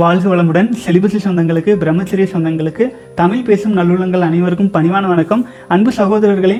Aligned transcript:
வாழ்க 0.00 0.26
வளமுடன். 0.32 0.68
செலிபசி 0.82 1.18
சொந்தங்களுக்கு 1.24 1.72
பிரம்மச்சரிய 1.82 2.26
சொந்தங்களுக்கு 2.32 2.84
தமிழ் 3.20 3.46
பேசும் 3.48 3.72
நல்லுள்ளங்கள் 3.78 4.26
அனைவருக்கும் 4.26 4.70
பணிவான 4.76 5.08
வணக்கம். 5.12 5.42
அன்பு 5.74 5.90
சகோதரர்களே 5.98 6.58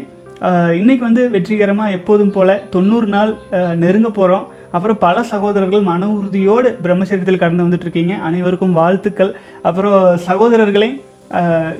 இன்னைக்கு 0.80 1.02
வந்து 1.06 1.23
வெற்றிகரமாக 1.34 1.95
எப்போதும் 1.98 2.33
போல 2.37 2.56
தொண்ணூறு 2.74 3.09
நாள் 3.14 3.33
நெருங்க 3.83 4.11
போகிறோம் 4.19 4.47
அப்புறம் 4.77 4.98
பல 5.05 5.23
சகோதரர்கள் 5.33 5.87
மன 5.91 6.09
உறுதியோடு 6.16 6.70
பிரம்மச்சரியத்தில் 6.87 7.41
கடந்து 7.45 7.66
வந்துட்டு 7.66 7.87
இருக்கீங்க 7.87 8.16
அனைவருக்கும் 8.30 8.74
வாழ்த்துக்கள். 8.80 9.33
அப்புறம் 9.69 9.97
சகோதரர்களே 10.28 10.91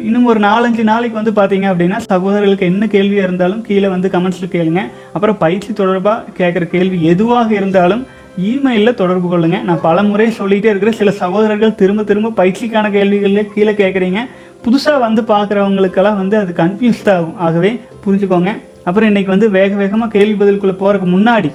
இன்னும் 0.07 0.31
ஒரு 0.33 0.41
நாலஞ்சு 0.49 0.83
நாளைக்கு 0.93 1.21
வந்து 1.21 1.37
பார்த்தீங்க 1.41 1.67
அப்படின்னா 1.73 2.01
சகோதரர்களுக்கு 2.13 2.71
என்ன 2.73 2.87
கேள்வியாக 2.95 3.29
இருந்தாலும் 3.29 3.63
கீழே 3.69 3.89
வந்து 3.97 4.15
கமெண்ட்ஸில் 4.15 4.55
கேளுங்க. 4.57 4.83
அப்புறம் 5.17 5.41
பயிற்சி 5.45 5.71
தொடர்பாக 5.83 6.39
கேட்குற 6.41 6.65
கேள்வி 6.77 7.01
எதுவாக 7.13 7.49
இருந்தாலும் 7.61 8.05
இமெயிலில் 8.39 8.95
தொடர்பு 8.95 9.29
கொள்ளுங்க. 9.33 9.63
நான் 9.63 9.81
பல 9.81 10.03
முறை 10.03 10.27
சொல்லிகிட்டே 10.39 10.71
இருக்கிற 10.73 10.91
சில 10.91 11.11
சகோதரர்கள் 11.11 11.75
திரும்ப 11.75 12.03
திரும்ப 12.03 12.45
பயிற்சிக்கான 12.45 12.91
கேள்விகளில் 12.91 13.53
கீழே 13.55 13.73
கேட்குறீங்க. 13.73 14.19
புதுசாக 14.65 14.99
வந்து 14.99 15.23
பார்க்குறவங்களுக்கெல்லாம் 15.23 16.17
வந்து 16.17 16.37
அது 16.37 16.55
கன்ஃபியூஸ்ட் 16.57 17.11
ஆகும். 17.15 17.39
ஆகவே 17.39 17.81
புரிஞ்சுக்கோங்க. 18.07 18.53
அப்புறம் 18.85 19.15
இன்றைக்கி 19.15 19.27
வந்து 19.27 19.51
வேக 19.51 19.77
வேகமாக 19.77 20.19
கேள்வி 20.19 20.45
பதிலுக்குள்ளே 20.45 20.77
போகிறதுக்கு 20.83 21.11
முன்னாடி 21.17 21.51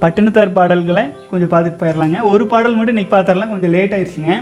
பட்டினத்தார் 0.00 0.52
பாடல்களை 0.52 1.02
கொஞ்சம் 1.30 1.50
பார்த்துட்டு 1.50 1.80
போயிடலாங்க 1.82 2.20
ஒரு 2.22 2.46
பாடல் 2.46 2.74
மட்டும் 2.74 2.96
இன்றைக்கி 2.96 3.12
பார்த்துடலாம். 3.14 3.48
கொஞ்சம் 3.48 3.70
லேட் 3.70 3.92
ஆயிடுச்சுங்க. 3.92 4.34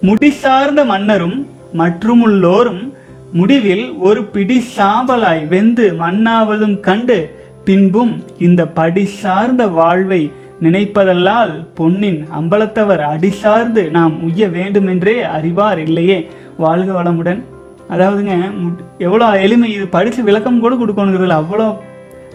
முடி 0.00 0.30
சார்ந்த 0.30 0.84
மன்னரும் 0.84 1.46
மற்றுமுள்ளோரும் 1.78 2.92
முடிவில் 3.32 3.92
ஒரு 3.92 4.24
பிடி 4.24 4.64
சாம்பலாய் 4.76 5.48
வெந்து 5.48 5.94
மண்ணாவதும் 6.00 6.80
கண்டு 6.80 7.38
பின்பும் 7.64 8.24
இந்த 8.38 8.66
படி 8.66 9.04
சார்ந்த 9.04 9.66
வாழ்வை 9.66 10.30
நினைப்பதல்லால் 10.62 11.66
பொன்னின் 11.74 12.26
அம்பலத்தவர் 12.40 12.98
அடி 12.98 13.30
சார்ந்து 13.30 13.90
நாம் 13.90 14.22
உய்ய 14.22 14.48
வேண்டுமென்றே 14.48 15.22
அறிவார் 15.22 15.78
இல்லையே? 15.78 16.30
வாழ்க 16.58 17.02
வளமுடன். 17.02 17.42
அதாவதுங்க 17.90 18.50
முட்- 18.62 18.84
எவ்வளோ 18.98 19.40
எளிமை 19.40 19.72
இது 19.72 19.86
படித்து 19.86 20.22
விளக்கம் 20.22 20.60
கூட 20.60 20.74
கொடுக்கணுங்கிறதுல 20.74 21.42
அவ்வளோ 21.42 21.76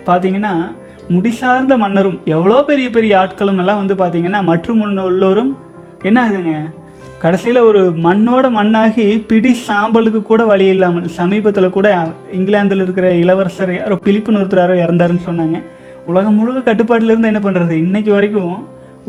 பார்த்தீங்கன்னா 0.05 0.71
முடிசார்ந்த 1.09 1.77
மன்னரும் 1.77 2.19
எவ்வளோ 2.25 2.63
பெரிய 2.63 2.89
பெரிய 2.89 3.17
ஆட்களும் 3.17 3.57
எல்லாம் 3.57 3.85
வந்து 3.85 3.95
பார்த்தீங்கன்னா 3.95 4.43
மற்றும் 4.43 4.95
உள்ளோரும் 4.95 5.55
என்ன 6.01 6.29
ஆகுதுங்க? 6.29 6.73
கடைசியில் 7.19 7.57
ஒரு 7.57 7.89
மண்ணோட 7.89 8.51
மண்ணாகி 8.51 9.25
பிடி 9.27 9.55
சாம்பலுக்கு 9.67 10.21
கூட 10.21 10.45
வழி 10.45 10.65
இல்லாமல் 10.65 11.07
சமீபத்தில் 11.07 11.69
கூட 11.69 12.07
இங்கிலாந்தில் 12.31 12.81
இருக்கிற 12.81 13.13
இளவரசர் 13.13 13.75
யாரோ 13.75 13.99
பிலிப்புன்னு 14.05 14.39
ஒருத்தர் 14.39 14.57
யாரோ 14.57 14.73
இறந்தாருன்னு 14.73 15.19
சொன்னாங்க. 15.29 15.63
உலகம் 16.11 16.35
முழுக்க 16.39 16.59
கட்டுப்பாட்டில் 16.61 17.11
இருந்து 17.11 17.29
என்ன 17.31 17.39
பண்ணுறது 17.43 17.75
இன்றைக்கி 17.83 18.11
வரைக்கும் 18.15 18.55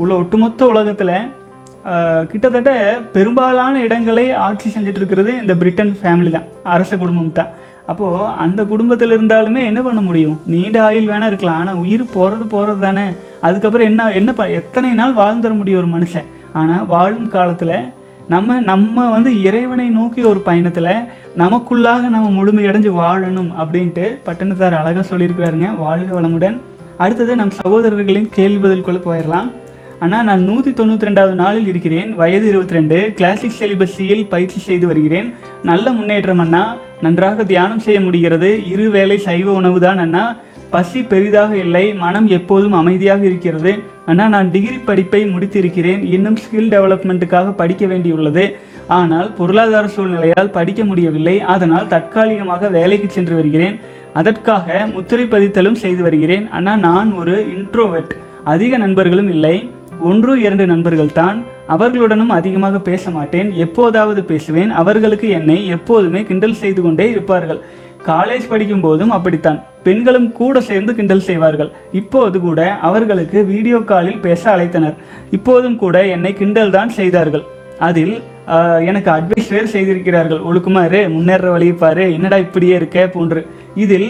உள்ள 0.00 0.12
ஒட்டுமொத்த 0.20 0.66
உலகத்தில் 0.72 1.16
கிட்டத்தட்ட 2.30 2.70
பெரும்பாலான 3.14 3.80
இடங்களை 3.86 4.24
ஆட்சி 4.44 4.68
செஞ்சுட்டு 4.74 5.00
இருக்கிறது 5.00 5.32
இந்த 5.42 5.54
பிரிட்டன் 5.60 5.92
ஃபேமிலி 5.98 6.30
தான் 6.36 6.46
அரச 6.74 6.92
குடும்பம் 7.02 7.34
தான். 7.38 7.50
அப்போது 7.90 8.30
அந்த 8.44 8.60
குடும்பத்தில் 8.70 9.14
இருந்தாலுமே 9.16 9.60
என்ன 9.70 9.80
பண்ண 9.86 10.00
முடியும்? 10.06 10.38
நீண்ட 10.52 10.76
ஆயுள் 10.86 11.10
வேணால் 11.10 11.30
இருக்கலாம். 11.30 11.60
ஆனால் 11.62 11.80
உயிர் 11.82 12.04
போகிறது 12.14 12.46
போகிறது 12.54 12.80
தானே. 12.86 13.06
அதுக்கப்புறம் 13.48 13.88
என்ன 13.90 14.08
என்ன 14.20 14.32
ப 14.38 14.46
எத்தனை 14.60 14.90
நாள் 15.00 15.18
வாழ்ந்துட 15.20 15.52
முடியும் 15.60 15.80
ஒரு 15.82 15.90
மனுஷன்? 15.96 16.30
ஆனால் 16.60 16.86
வாழும் 16.94 17.28
காலத்தில் 17.36 17.76
நம்ம 18.34 18.58
நம்ம 18.70 19.04
வந்து 19.16 19.32
இறைவனை 19.48 19.88
நோக்கி 19.98 20.22
ஒரு 20.30 20.40
பயணத்தில் 20.48 20.92
நமக்குள்ளாக 21.42 22.08
நம்ம 22.14 22.30
முழுமையடைஞ்சு 22.38 22.92
வாழணும் 23.02 23.52
அப்படின்ட்டு 23.62 24.06
பட்டணத்தார் 24.28 24.78
அழகாக 24.80 25.04
சொல்லியிருக்கிறாருங்க. 25.10 25.68
வாழ்க 25.84 26.10
வளமுடன். 26.18 26.58
அடுத்தது 26.98 27.36
நம் 27.36 27.52
சகோதரர்களின் 27.64 28.28
கேள்வி 28.30 28.68
பதில்குள்ள 28.68 29.00
போயிடலாம். 29.06 29.48
அண்ணா 29.98 30.22
நான் 30.22 30.44
நூற்றி 30.44 30.70
தொண்ணூற்றி 30.70 31.06
ரெண்டாவது 31.08 31.34
நாளில் 31.34 31.66
இருக்கிறேன். 31.66 32.14
வயது 32.14 32.48
இருபத்தி 32.48 32.74
ரெண்டு 32.74 33.12
கிளாசிக் 33.16 33.58
செலிபஸியில் 33.58 34.28
பயிற்சி 34.28 34.58
செய்து 34.58 34.86
வருகிறேன். 34.86 35.34
நல்ல 35.62 35.90
முன்னேற்றம் 35.90 36.38
அண்ணா. 36.38 36.76
நன்றாக 37.02 37.44
தியானம் 37.44 37.78
செய்ய 37.78 38.00
முடிகிறது. 38.00 38.68
இரு 38.68 38.90
வேளை 38.90 39.18
சைவ 39.18 39.52
உணவு 39.52 39.80
தான் 39.80 39.98
அண்ணா. 39.98 40.36
பசி 40.70 41.02
பெரிதாக 41.02 41.56
இல்லை. 41.56 41.94
மனம் 41.94 42.28
எப்போதும் 42.28 42.72
அமைதியாக 42.72 43.24
இருக்கிறது. 43.24 43.74
அண்ணா 44.06 44.28
நான் 44.28 44.50
டிகிரி 44.50 44.76
படிப்பை 44.76 45.24
முடித்திருக்கிறேன். 45.24 46.04
இன்னும் 46.04 46.36
ஸ்கில் 46.36 46.72
டெவலப்மெண்ட்டுக்காக 46.74 47.52
படிக்க 47.52 47.86
வேண்டியுள்ளது. 47.86 48.52
ஆனால் 48.88 49.32
பொருளாதார 49.32 49.86
சூழ்நிலையால் 49.86 50.50
படிக்க 50.50 50.84
முடியவில்லை. 50.84 51.40
அதனால் 51.40 51.86
தற்காலிகமாக 51.86 52.68
வேலைக்கு 52.68 53.10
சென்று 53.10 53.34
வருகிறேன். 53.34 53.80
அதற்காக 54.20 54.86
முத்திரை 54.94 55.24
பதித்தலும் 55.32 55.80
செய்து 55.84 56.02
வருகிறேன். 56.06 56.44
ஆனால் 56.58 56.82
நான் 56.88 57.10
ஒரு 57.20 57.34
இன்ட்ரோவெட் 57.56 58.12
அதிக 58.52 58.76
நண்பர்களும் 58.84 59.30
இல்லை. 59.34 59.56
ஒன்று 60.08 60.32
இரண்டு 60.44 60.64
நண்பர்கள் 60.72 61.16
தான். 61.20 61.38
அவர்களுடனும் 61.74 62.32
அதிகமாக 62.38 62.78
பேச 62.88 63.10
மாட்டேன். 63.16 63.48
எப்போதாவது 63.64 64.20
பேசுவேன். 64.30 64.70
அவர்களுக்கு 64.82 65.28
என்னை 65.38 65.58
எப்போதுமே 65.76 66.22
கிண்டல் 66.28 66.60
செய்து 66.62 66.80
கொண்டே 66.82 67.06
இருப்பார்கள். 67.14 67.60
காலேஜ் 68.10 68.50
படிக்கும் 68.50 68.84
போதும் 68.84 69.14
அப்படித்தான். 69.16 69.58
பெண்களும் 69.86 70.28
கூட 70.40 70.60
சேர்ந்து 70.68 70.92
கிண்டல் 70.98 71.26
செய்வார்கள். 71.28 71.70
இப்போது 72.00 72.36
கூட 72.46 72.60
அவர்களுக்கு 72.88 73.38
வீடியோ 73.52 73.78
காலில் 73.90 74.24
பேச 74.26 74.42
அழைத்தனர். 74.54 74.96
இப்போதும் 75.38 75.76
கூட 75.84 75.96
என்னை 76.16 76.32
கிண்டல் 76.40 76.74
தான் 76.78 76.92
செய்தார்கள். 77.00 77.44
அதில் 77.88 78.14
எனக்கு 78.88 79.10
அட்வைஸ் 79.14 79.52
வேறு 79.54 79.68
செய்திருக்கிறார்கள். 79.74 80.42
ஒழுக்குமாறு 80.48 81.00
முன்னேற 81.14 81.50
வழியை 81.54 81.74
பாரு 81.82 82.04
என்னடா 82.16 82.36
இப்படியே 82.44 82.74
இருக்க? 82.80 83.06
போன்று. 83.14 83.40
இதில் 83.84 84.08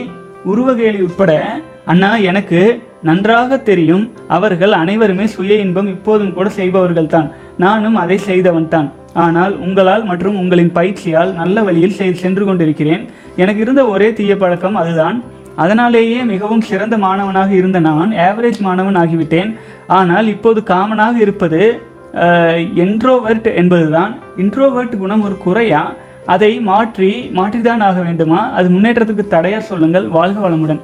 உருவகேலி 0.50 1.00
உட்பட 1.06 1.32
அண்ணா 1.92 2.10
எனக்கு 2.30 2.60
நன்றாக 3.08 3.58
தெரியும். 3.70 4.04
அவர்கள் 4.36 4.72
அனைவருமே 4.82 5.26
சுய 5.34 5.56
இன்பம் 5.64 5.90
இப்போதும் 5.94 6.32
கூட 6.36 6.48
செய்பவர்கள் 6.58 7.12
தான். 7.14 7.28
நானும் 7.64 7.96
அதை 8.02 8.18
செய்தவன் 8.28 8.68
தான். 8.74 8.88
ஆனால் 9.24 9.54
உங்களால் 9.64 10.04
மற்றும் 10.10 10.38
உங்களின் 10.42 10.72
பயிற்சியால் 10.78 11.32
நல்ல 11.40 11.62
வழியில் 11.68 11.98
சென்று 12.22 12.44
கொண்டிருக்கிறேன். 12.48 13.02
எனக்கு 13.42 13.60
இருந்த 13.64 13.82
ஒரே 13.94 14.08
தீய 14.18 14.32
பழக்கம் 14.42 14.78
அதுதான். 14.82 15.18
அதனாலேயே 15.64 16.20
மிகவும் 16.32 16.64
சிறந்த 16.70 16.96
மாணவனாக 17.04 17.50
இருந்த 17.60 17.78
நான் 17.88 18.10
ஆவரேஜ் 18.28 18.60
மாணவன் 18.66 18.98
ஆகிவிட்டேன். 19.02 19.52
ஆனால் 19.98 20.26
இப்போது 20.34 20.62
காமனாக 20.72 21.16
இருப்பது 21.26 21.60
என்ட்ரோவர்ட் 22.82 23.54
என்பதுதான். 23.54 24.18
இன்ட்ரோவர்ட் 24.36 24.98
குணம் 24.98 25.22
ஒரு 25.22 25.38
குறையா 25.38 25.92
அதை 26.26 26.60
மாற்றி 26.60 27.30
மாற்றிதான் 27.34 27.80
ஆக 27.80 28.00
வேண்டுமா? 28.00 28.50
அது 28.50 28.68
முன்னேற்றத்துக்கு 28.68 29.24
தடையா 29.30 29.58
சொல்லுங்கள். 29.58 30.08
வாழ்க 30.08 30.48
வளமுடன். 30.48 30.80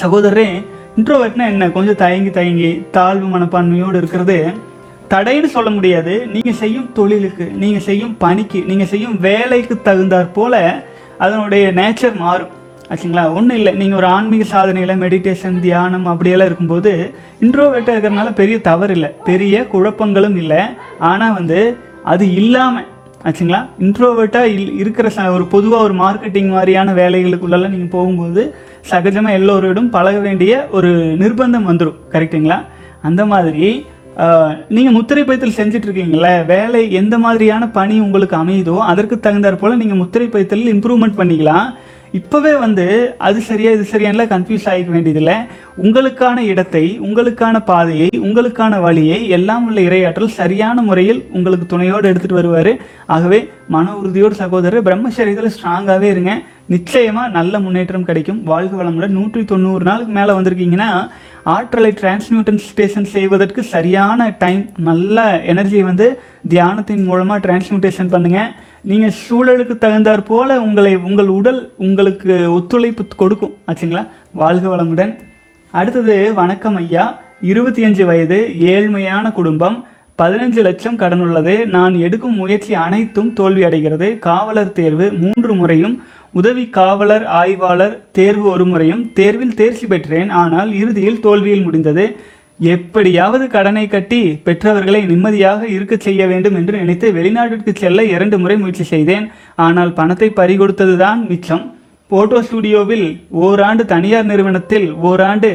சகோதரரே 0.00 0.48
இன்ட்ரோவர்ட்னா 0.96 1.44
என்ன? 1.46 1.70
கொஞ்சம் 1.70 1.94
தயங்கி 1.94 2.30
தயங்கி 2.30 2.86
தாழ்வு 2.90 3.38
மனப்பான்மையோடு 3.38 3.94
இருக்கிறது. 3.94 4.70
தடைன்னு 5.10 5.44
சொல்ல 5.44 5.70
முடியாது. 5.70 6.26
நீங்கள் 6.26 6.60
செய்யும் 6.62 6.90
தொழிலுக்கு 6.92 7.52
நீங்கள் 7.54 7.86
செய்யும் 7.88 8.16
பணிக்கு 8.16 8.62
நீங்கள் 8.66 8.86
செய்யும் 8.86 9.20
வேலைக்கு 9.20 9.80
தகுந்தாற் 9.84 10.32
போல 10.32 10.84
அதனுடைய 11.18 11.72
நேச்சர் 11.72 12.16
மாறும். 12.16 12.52
ஆச்சுங்களா? 12.90 13.24
ஒன்றும் 13.38 13.58
இல்லை. 13.58 13.72
நீங்கள் 13.80 13.98
ஒரு 14.00 14.08
ஆன்மீக 14.16 14.44
சாதனையில் 14.52 15.00
மெடிடேஷன் 15.02 15.58
தியானம் 15.66 16.06
அப்படியெல்லாம் 16.12 16.48
இருக்கும்போது 16.50 16.92
இன்ட்ரோவேட்டாக 17.44 17.94
இருக்கிறனால 17.96 18.32
பெரிய 18.40 18.56
தவறு 18.70 18.94
இல்லை. 18.96 19.10
பெரிய 19.28 19.62
குழப்பங்களும் 19.74 20.38
இல்லை. 20.42 20.62
ஆனால் 21.10 21.36
வந்து 21.38 21.60
அது 22.12 22.24
இல்லாமல் 22.40 22.88
ஆச்சுங்களா? 23.28 23.60
இன்ட்ரோவேர்ட்டாக 23.86 24.52
இல் 24.54 24.70
இருக்கிற 24.82 25.08
ச 25.16 25.26
ஒரு 25.36 25.44
பொதுவாக 25.54 25.86
ஒரு 25.86 25.94
மார்க்கெட்டிங் 26.02 26.48
மாதிரியான 26.54 26.92
வேலைகளுக்குள்ளெல்லாம் 27.00 27.74
நீங்கள் 27.74 27.94
போகும்போது 27.96 28.42
சகஜமாக 28.90 29.38
எல்லோரோடும் 29.38 29.90
பழக 29.96 30.18
வேண்டிய 30.26 30.52
ஒரு 30.76 30.90
நிர்பந்தம் 31.22 31.68
வந்துடும் 31.70 32.00
கரெக்டுங்களா 32.14 32.58
அந்த 33.08 33.22
மாதிரி 33.32 33.68
நீங்கள் 34.76 34.96
முத்திரை 34.96 35.22
பயத்தில் 35.24 35.56
செஞ்சுட்டு 35.58 36.42
வேலை 36.50 36.80
எந்த 37.00 37.14
மாதிரியான 37.24 37.68
பணி 37.78 37.94
உங்களுக்கு 38.06 38.36
அமையுதோ 38.40 38.76
அதற்கு 38.90 39.16
தகுந்தாற் 39.26 39.60
போல் 39.60 39.80
நீங்கள் 39.82 40.00
முத்திரை 40.02 40.26
பயத்தில் 40.34 40.66
இம்ப்ரூவ்மெண்ட் 40.74 41.18
பண்ணிக்கலாம். 41.20 41.68
இப்போவே 42.18 42.50
வந்து 42.62 42.84
அது 43.26 43.38
சரியா 43.48 43.70
இது 43.76 43.84
சரியான 43.92 44.24
கன்ஃபியூஸ் 44.32 44.66
ஆகிக்க 44.70 44.90
வேண்டியதில்லை. 44.94 45.36
உங்களுக்கான 45.84 46.38
இடத்தை 46.52 46.82
உங்களுக்கான 47.06 47.56
பாதையை 47.70 48.08
உங்களுக்கான 48.26 48.80
வழியை 48.86 49.18
எல்லாம் 49.36 49.64
உள்ள 49.68 49.78
இரையாற்றல் 49.88 50.36
சரியான 50.40 50.82
முறையில் 50.88 51.20
உங்களுக்கு 51.36 51.66
துணையோடு 51.72 52.10
எடுத்துகிட்டு 52.10 52.40
வருவார். 52.40 52.72
ஆகவே 53.16 53.38
மன 53.74 53.94
உறுதியோடு 54.00 54.36
சகோதரர் 54.42 54.86
பிரம்மச்சரியத்தில் 54.88 55.54
ஸ்ட்ராங்காகவே 55.54 56.08
இருங்க. 56.14 56.32
நிச்சயமாக 56.74 57.34
நல்ல 57.38 57.54
முன்னேற்றம் 57.66 58.08
கிடைக்கும். 58.08 58.42
வாழ்க 58.50 58.74
வளமுடன். 58.80 59.16
நூற்றி 59.18 59.44
தொண்ணூறு 59.52 59.84
நாளுக்கு 59.90 60.12
மேலே 60.18 60.34
வந்திருக்கீங்கன்னா 60.38 60.90
ஆற்றலை 61.54 61.92
டிரான்ஸ்மியூட்டன் 62.00 62.60
ஸ்டேஷன் 62.66 63.08
செய்வதற்கு 63.14 63.60
சரியான 63.74 64.28
டைம் 64.42 64.62
நல்ல 64.88 65.24
எனர்ஜியை 65.52 65.86
வந்து 65.88 66.06
தியானத்தின் 66.52 67.06
மூலமாக 67.08 67.42
டிரான்ஸ்மியூட்டேஷன் 67.46 68.12
பண்ணுங்கள் 68.12 68.52
நீங்கள் 68.84 69.10
சூழலுக்கு 69.10 69.70
தகுந்தாற் 69.70 70.24
போல 70.24 70.60
உங்களை 70.60 70.96
உங்கள் 70.96 71.26
உடல் 71.26 71.72
உங்களுக்கு 71.76 72.52
ஒத்துழைப்பு 72.52 73.06
கொடுக்கும். 73.16 73.54
ஆச்சுங்களா? 73.66 74.08
வாழ்க 74.32 74.76
வளமுடன். 74.76 75.18
அடுத்தது 75.70 76.34
வணக்கம் 76.34 76.76
ஐயா. 76.76 77.20
இருபத்தி 77.40 77.84
அஞ்சு 77.84 78.06
வயது 78.06 78.50
ஏழ்மையான 78.60 79.32
குடும்பம். 79.32 79.86
பதினஞ்சு 80.22 80.60
லட்சம் 80.60 80.96
கடன் 80.96 81.20
உள்ளது. 81.20 81.66
நான் 81.66 81.94
எடுக்கும் 81.94 82.34
முயற்சி 82.34 82.74
அனைத்தும் 82.74 83.32
தோல்வி 83.32 83.62
அடைகிறது. 83.62 84.18
காவலர் 84.18 84.72
தேர்வு 84.72 85.12
மூன்று 85.12 85.54
முறையும் 85.54 86.02
உதவி 86.32 86.68
காவலர் 86.68 87.24
ஆய்வாளர் 87.24 87.98
தேர்வு 88.12 88.48
ஒரு 88.48 88.66
முறையும். 88.66 89.12
தேர்வில் 89.12 89.54
தேர்ச்சி 89.54 89.86
பெற்றேன். 89.86 90.30
ஆனால் 90.30 90.72
இறுதியில் 90.72 91.20
தோல்வியில் 91.20 91.62
முடிந்தது. 91.62 92.16
எப்படியாவது 92.70 93.44
கடனை 93.54 93.84
கட்டி 93.86 94.18
பெற்றவர்களை 94.46 95.00
நிம்மதியாக 95.10 95.66
இருக்க 95.66 95.94
செய்ய 96.06 96.22
வேண்டும் 96.32 96.56
என்று 96.58 96.74
நினைத்து 96.78 97.06
வெளிநாட்டிற்கு 97.12 97.72
செல்ல 97.82 98.04
இரண்டு 98.14 98.36
முறை 98.38 98.56
முயற்சி 98.56 98.84
செய்தேன். 98.90 99.26
ஆனால் 99.66 99.92
பணத்தை 99.92 100.28
பறிகொடுத்ததுதான் 100.36 101.20
மிச்சம். 101.30 101.64
போட்டோ 102.10 102.38
ஸ்டுடியோவில் 102.42 103.06
ஓராண்டு 103.44 103.84
தனியார் 103.92 104.28
நிறுவனத்தில் 104.30 104.86
ஓராண்டு 105.10 105.50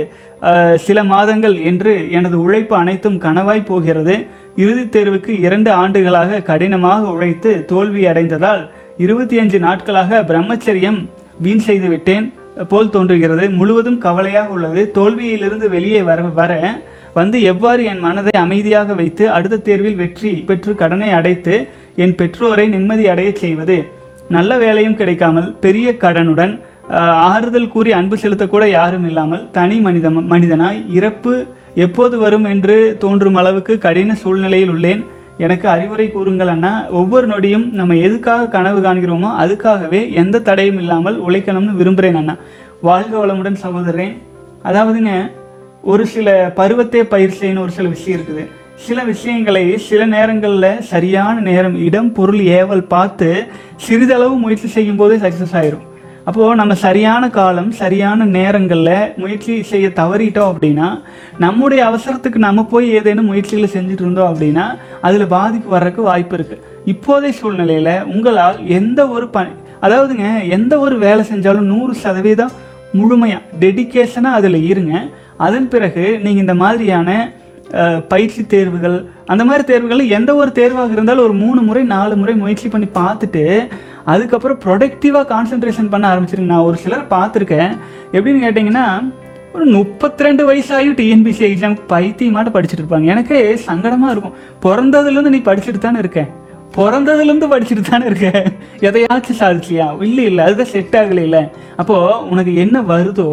சில 0.85 1.03
மாதங்கள் 1.11 1.55
என்று 1.69 1.93
எனது 2.17 2.37
உழைப்பு 2.45 2.75
அனைத்தும் 2.75 3.21
கனவாய் 3.25 3.69
போகிறது. 3.71 4.15
இறுதித் 4.63 4.93
தேர்வுக்கு 4.95 5.33
இரண்டு 5.47 5.71
ஆண்டுகளாக 5.81 6.41
கடினமாக 6.49 7.13
உழைத்து 7.15 7.51
தோல்வி 7.71 8.03
அடைந்ததால் 8.11 8.63
இருபத்தி 9.05 9.37
அஞ்சு 9.43 9.59
நாட்களாக 9.59 10.23
பிரம்மச்சரியம் 10.31 10.99
வீண் 11.45 11.65
செய்து 11.69 11.87
விட்டேன். 11.93 12.27
போல் 12.69 12.93
தோன்றுகிறது. 12.93 13.45
முழுவதும் 13.59 13.97
கவலையாக 14.05 14.53
உள்ளது. 14.55 14.83
தோல்வியிலிருந்து 14.95 15.65
வெளியே 15.75 16.01
வர 16.07 16.21
வர 16.39 16.53
வந்து 17.19 17.37
எவ்வாறு 17.51 17.81
என் 17.91 18.03
மனதை 18.05 18.33
அமைதியாக 18.45 18.93
வைத்து 19.01 19.23
அடுத்த 19.35 19.61
தேர்வில் 19.67 19.99
வெற்றி 20.01 20.31
பெற்று 20.49 20.71
கடனை 20.81 21.09
அடைத்து 21.19 21.55
என் 22.03 22.17
பெற்றோரை 22.19 22.65
நிம்மதி 22.75 23.05
அடைய 23.13 23.29
செய்வது? 23.43 23.77
நல்ல 24.35 24.51
வேலையும் 24.63 24.97
கிடைக்காமல் 25.01 25.51
பெரிய 25.65 25.87
கடனுடன் 26.03 26.53
ஆறுதல் 27.29 27.71
கூறி 27.73 27.91
அன்பு 27.99 28.15
செலுத்தக்கூட 28.23 28.65
யாரும் 28.77 29.05
இல்லாமல் 29.09 29.45
தனி 29.57 29.77
மனித 29.85 30.09
மனிதனாய் 30.33 30.79
இறப்பு 30.97 31.33
எப்போது 31.85 32.15
வரும் 32.23 32.45
என்று 32.53 32.75
தோன்றும் 33.03 33.37
அளவுக்கு 33.41 33.73
கடின 33.85 34.15
சூழ்நிலையில் 34.21 34.71
உள்ளேன். 34.75 35.01
எனக்கு 35.45 35.65
அறிவுரை 35.73 36.05
கூறுங்கள் 36.11 36.51
அண்ணா 36.53 36.71
ஒவ்வொரு 36.99 37.25
நொடியும் 37.31 37.65
நம்ம 37.79 37.97
எதுக்காக 38.07 38.47
கனவு 38.55 38.79
காண்கிறோமோ 38.85 39.31
அதுக்காகவே 39.43 40.01
எந்த 40.21 40.41
தடையும் 40.47 40.79
இல்லாமல் 40.83 41.17
உழைக்கணும்னு 41.25 41.73
விரும்புகிறேன் 41.81 42.19
அண்ணா. 42.21 42.35
வாழ்க 42.87 43.13
வளமுடன் 43.21 43.61
சகோதரன் 43.63 44.15
அதாவதுங்க 44.69 45.11
ஒரு 45.83 46.05
சில 46.05 46.51
பருவத்தை 46.55 47.03
பயிர் 47.03 47.37
செய்யணும் 47.39 47.65
ஒரு 47.65 47.71
சில 47.71 47.87
விஷயம் 47.87 48.19
இருக்குது. 48.19 48.45
சில 48.75 49.03
விஷயங்களை 49.03 49.77
சில 49.77 50.05
நேரங்களில் 50.05 50.81
சரியான 50.81 51.39
நேரம் 51.39 51.75
இடம் 51.85 52.13
பொருள் 52.13 52.39
ஏவல் 52.39 52.83
பார்த்து 52.87 53.47
சிறிதளவு 53.75 54.35
முயற்சி 54.35 54.67
செய்யும் 54.67 54.95
போதே 54.95 55.15
சக்ஸஸ் 55.15 55.53
ஆயிரும். 55.53 55.85
அப்போது 56.25 56.55
நம்ம 56.55 56.75
சரியான 56.75 57.29
காலம் 57.29 57.71
சரியான 57.71 58.25
நேரங்களில் 58.25 59.13
முயற்சி 59.17 59.63
செய்ய 59.63 59.87
தவறிட்டோம் 59.87 60.51
அப்படின்னா 60.53 61.01
நம்முடைய 61.37 61.81
அவசரத்துக்கு 61.89 62.37
நம்ம 62.37 62.63
போய் 62.63 62.89
ஏதேனும் 62.89 63.25
முயற்சிகளை 63.25 63.69
செஞ்சுட்டு 63.73 64.03
இருந்தோம் 64.05 64.35
அப்படின்னா 64.35 64.65
அதில் 65.01 65.27
பாதிப்பு 65.27 65.69
வர்றதுக்கு 65.69 66.01
வாய்ப்பு 66.01 66.37
இருக்குது 66.37 66.63
இப்போதைய 66.85 67.29
சூழ்நிலையில் 67.29 68.03
உங்களால் 68.03 68.65
எந்த 68.65 69.07
ஒரு 69.07 69.27
பணி 69.27 69.49
அதாவதுங்க 69.81 70.49
எந்த 70.49 70.79
ஒரு 70.79 70.97
வேலை 70.97 71.25
செஞ்சாலும் 71.31 71.71
நூறு 71.73 71.93
சதவீதம் 71.93 72.51
முழுமையாக 72.93 73.41
டெடிகேஷனாக 73.59 74.39
அதில் 74.39 74.63
இருங்க. 74.63 74.93
அதன் 75.45 75.67
பிறகு 75.73 76.05
நீங்கள் 76.23 76.43
இந்த 76.45 76.55
மாதிரியான 76.63 77.09
பயிற்சி 78.11 78.41
தேர்வுகள் 78.53 78.97
அந்த 79.31 79.43
மாதிரி 79.47 79.63
தேர்வுகள் 79.69 80.01
எந்த 80.17 80.31
ஒரு 80.41 80.51
தேர்வாக 80.59 80.95
இருந்தாலும் 80.95 81.25
ஒரு 81.27 81.35
மூணு 81.43 81.61
முறை 81.61 81.83
நாலு 81.93 82.15
முறை 82.21 82.35
முயற்சி 82.41 82.67
பண்ணி 82.73 82.87
பார்த்துட்டு 82.99 83.43
அதுக்கப்புறம் 84.13 84.59
ப்ரொடக்டிவாக 84.65 85.25
கான்சென்ட்ரேஷன் 85.33 85.91
பண்ண 85.93 86.05
ஆரம்பிச்சிருங்க. 86.11 86.51
நான் 86.53 86.67
ஒரு 86.69 86.77
சிலர் 86.83 87.03
பார்த்துருக்கேன். 87.15 87.71
எப்படின்னு 88.15 88.43
கேட்டிங்கன்னா 88.45 88.85
ஒரு 89.55 89.65
முப்பத்தி 89.75 90.25
ரெண்டு 90.27 90.43
வயசாகியும் 90.49 90.97
டிஎன்பிசி 90.99 91.43
எக்ஸாம் 91.49 91.77
பைத்தியமாட்ட 91.93 92.49
படிச்சுட்டு 92.55 92.83
இருப்பாங்க. 92.83 93.07
எனக்கு 93.13 93.37
சங்கடமாக 93.67 94.13
இருக்கும். 94.15 94.35
பிறந்ததுலேருந்து 94.65 95.35
நீ 95.35 95.41
படிச்சுட்டு 95.49 95.81
தானே 95.85 95.99
இருக்கேன் 96.05 96.29
பிறந்ததுலேருந்து 96.77 97.47
படிச்சுட்டு 97.51 97.83
தானே 97.89 98.05
இருக்க? 98.09 98.29
எதையாச்சும் 98.87 99.39
சாதிச்சியா? 99.43 99.85
இல்லை 100.07 100.25
இல்லை 100.29 100.41
அதுதான் 100.45 100.73
செட் 100.73 100.97
ஆகலை 101.01 101.23
இல்லை 101.27 101.43
அப்போது 101.81 102.27
உனக்கு 102.31 102.53
என்ன 102.63 102.81
வருதோ 102.91 103.29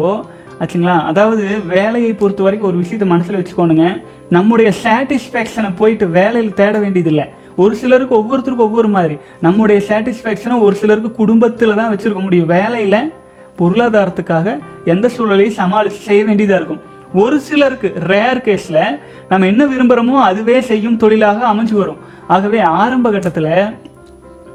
ஆச்சுங்களா? 0.61 0.95
அதாவது 1.09 1.45
வேலையை 1.67 2.13
பொறுத்த 2.13 2.43
வரைக்கும் 2.43 2.69
ஒரு 2.69 2.77
விஷயத்தை 2.83 3.07
மனசில் 3.13 3.37
வச்சுக்கோணுங்க. 3.39 3.85
நம்முடைய 4.29 4.69
சாட்டிஸ்ஃபேக்ஷனை 4.83 5.71
போயிட்டு 5.79 6.05
வேலையில் 6.19 6.57
தேட 6.59 6.75
வேண்டியதில்லை. 6.83 7.25
ஒரு 7.63 7.73
சிலருக்கு 7.81 8.15
ஒவ்வொருத்தருக்கும் 8.19 8.67
ஒவ்வொரு 8.69 8.87
மாதிரி. 8.87 9.15
நம்முடைய 9.45 9.81
சாட்டிஸ்ஃபேக்ஷனை 9.89 10.57
ஒரு 10.67 10.75
சிலருக்கு 10.75 11.11
குடும்பத்தில் 11.21 11.77
தான் 11.79 11.91
வச்சுருக்க 11.93 12.21
முடியும். 12.21 12.51
வேலையில் 12.57 13.11
பொருளாதாரத்துக்காக 13.59 14.47
எந்த 14.93 15.09
சூழலையும் 15.15 15.57
சமாளித்து 15.61 15.99
செய்ய 16.09 16.23
வேண்டியதாக 16.29 16.59
இருக்கும். 16.59 16.81
ஒரு 17.23 17.37
சிலருக்கு 17.39 17.89
ரேர் 18.11 18.41
கேஸில் 18.45 18.81
நம்ம 19.29 19.47
என்ன 19.51 19.63
விரும்புகிறோமோ 19.65 20.15
அதுவே 20.29 20.57
செய்யும் 20.61 20.97
தொழிலாக 21.03 21.39
அமைஞ்சு 21.53 21.75
வரும். 21.81 21.99
ஆகவே 22.27 22.59
ஆரம்ப 22.59 23.11
கட்டத்தில் 23.11 23.53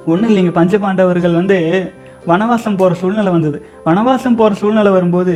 ஒன்றும் 0.07 0.31
இல்லைங்க 0.31 0.53
பஞ்சபாண்டவர்கள் 0.59 1.39
வந்து 1.41 1.59
வனவாசம் 2.31 2.79
போகிற 2.81 2.95
சூழ்நிலை 3.03 3.31
வந்தது. 3.33 3.59
வனவாசம் 3.87 4.39
போகிற 4.41 4.55
சூழ்நிலை 4.63 4.91
வரும்போது 4.93 5.35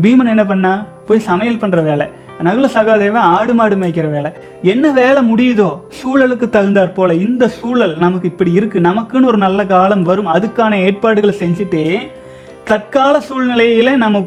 பீமன் 0.00 0.32
என்ன 0.32 0.44
பண்ணா? 0.44 0.72
போய் 1.06 1.26
சமையல் 1.28 1.62
பண்ணுற 1.62 1.80
வேலை. 1.84 2.06
நகுல 2.46 2.68
சகாதேவன் 2.74 3.26
ஆடு 3.34 3.52
மாடு 3.54 3.76
மேய்க்கிற 3.76 4.06
வேலை. 4.10 4.30
என்ன 4.62 4.92
வேலை 4.92 5.20
முடியுதோ 5.30 5.68
சூழலுக்கு 5.98 6.46
தகுந்தாற் 6.54 6.94
போல 6.94 7.14
இந்த 7.26 7.48
சூழல் 7.48 7.94
நமக்கு 8.04 8.28
இப்படி 8.28 8.52
இருக்கு. 8.52 8.80
நமக்குன்னு 8.80 9.30
ஒரு 9.32 9.38
நல்ல 9.46 9.66
காலம் 9.66 10.02
வரும். 10.02 10.32
அதுக்கான 10.34 10.78
ஏற்பாடுகளை 10.86 11.34
செஞ்சுட்டு 11.42 11.82
தற்கால 12.70 13.14
சூழ்நிலையில 13.28 13.92
நம்ம 14.02 14.18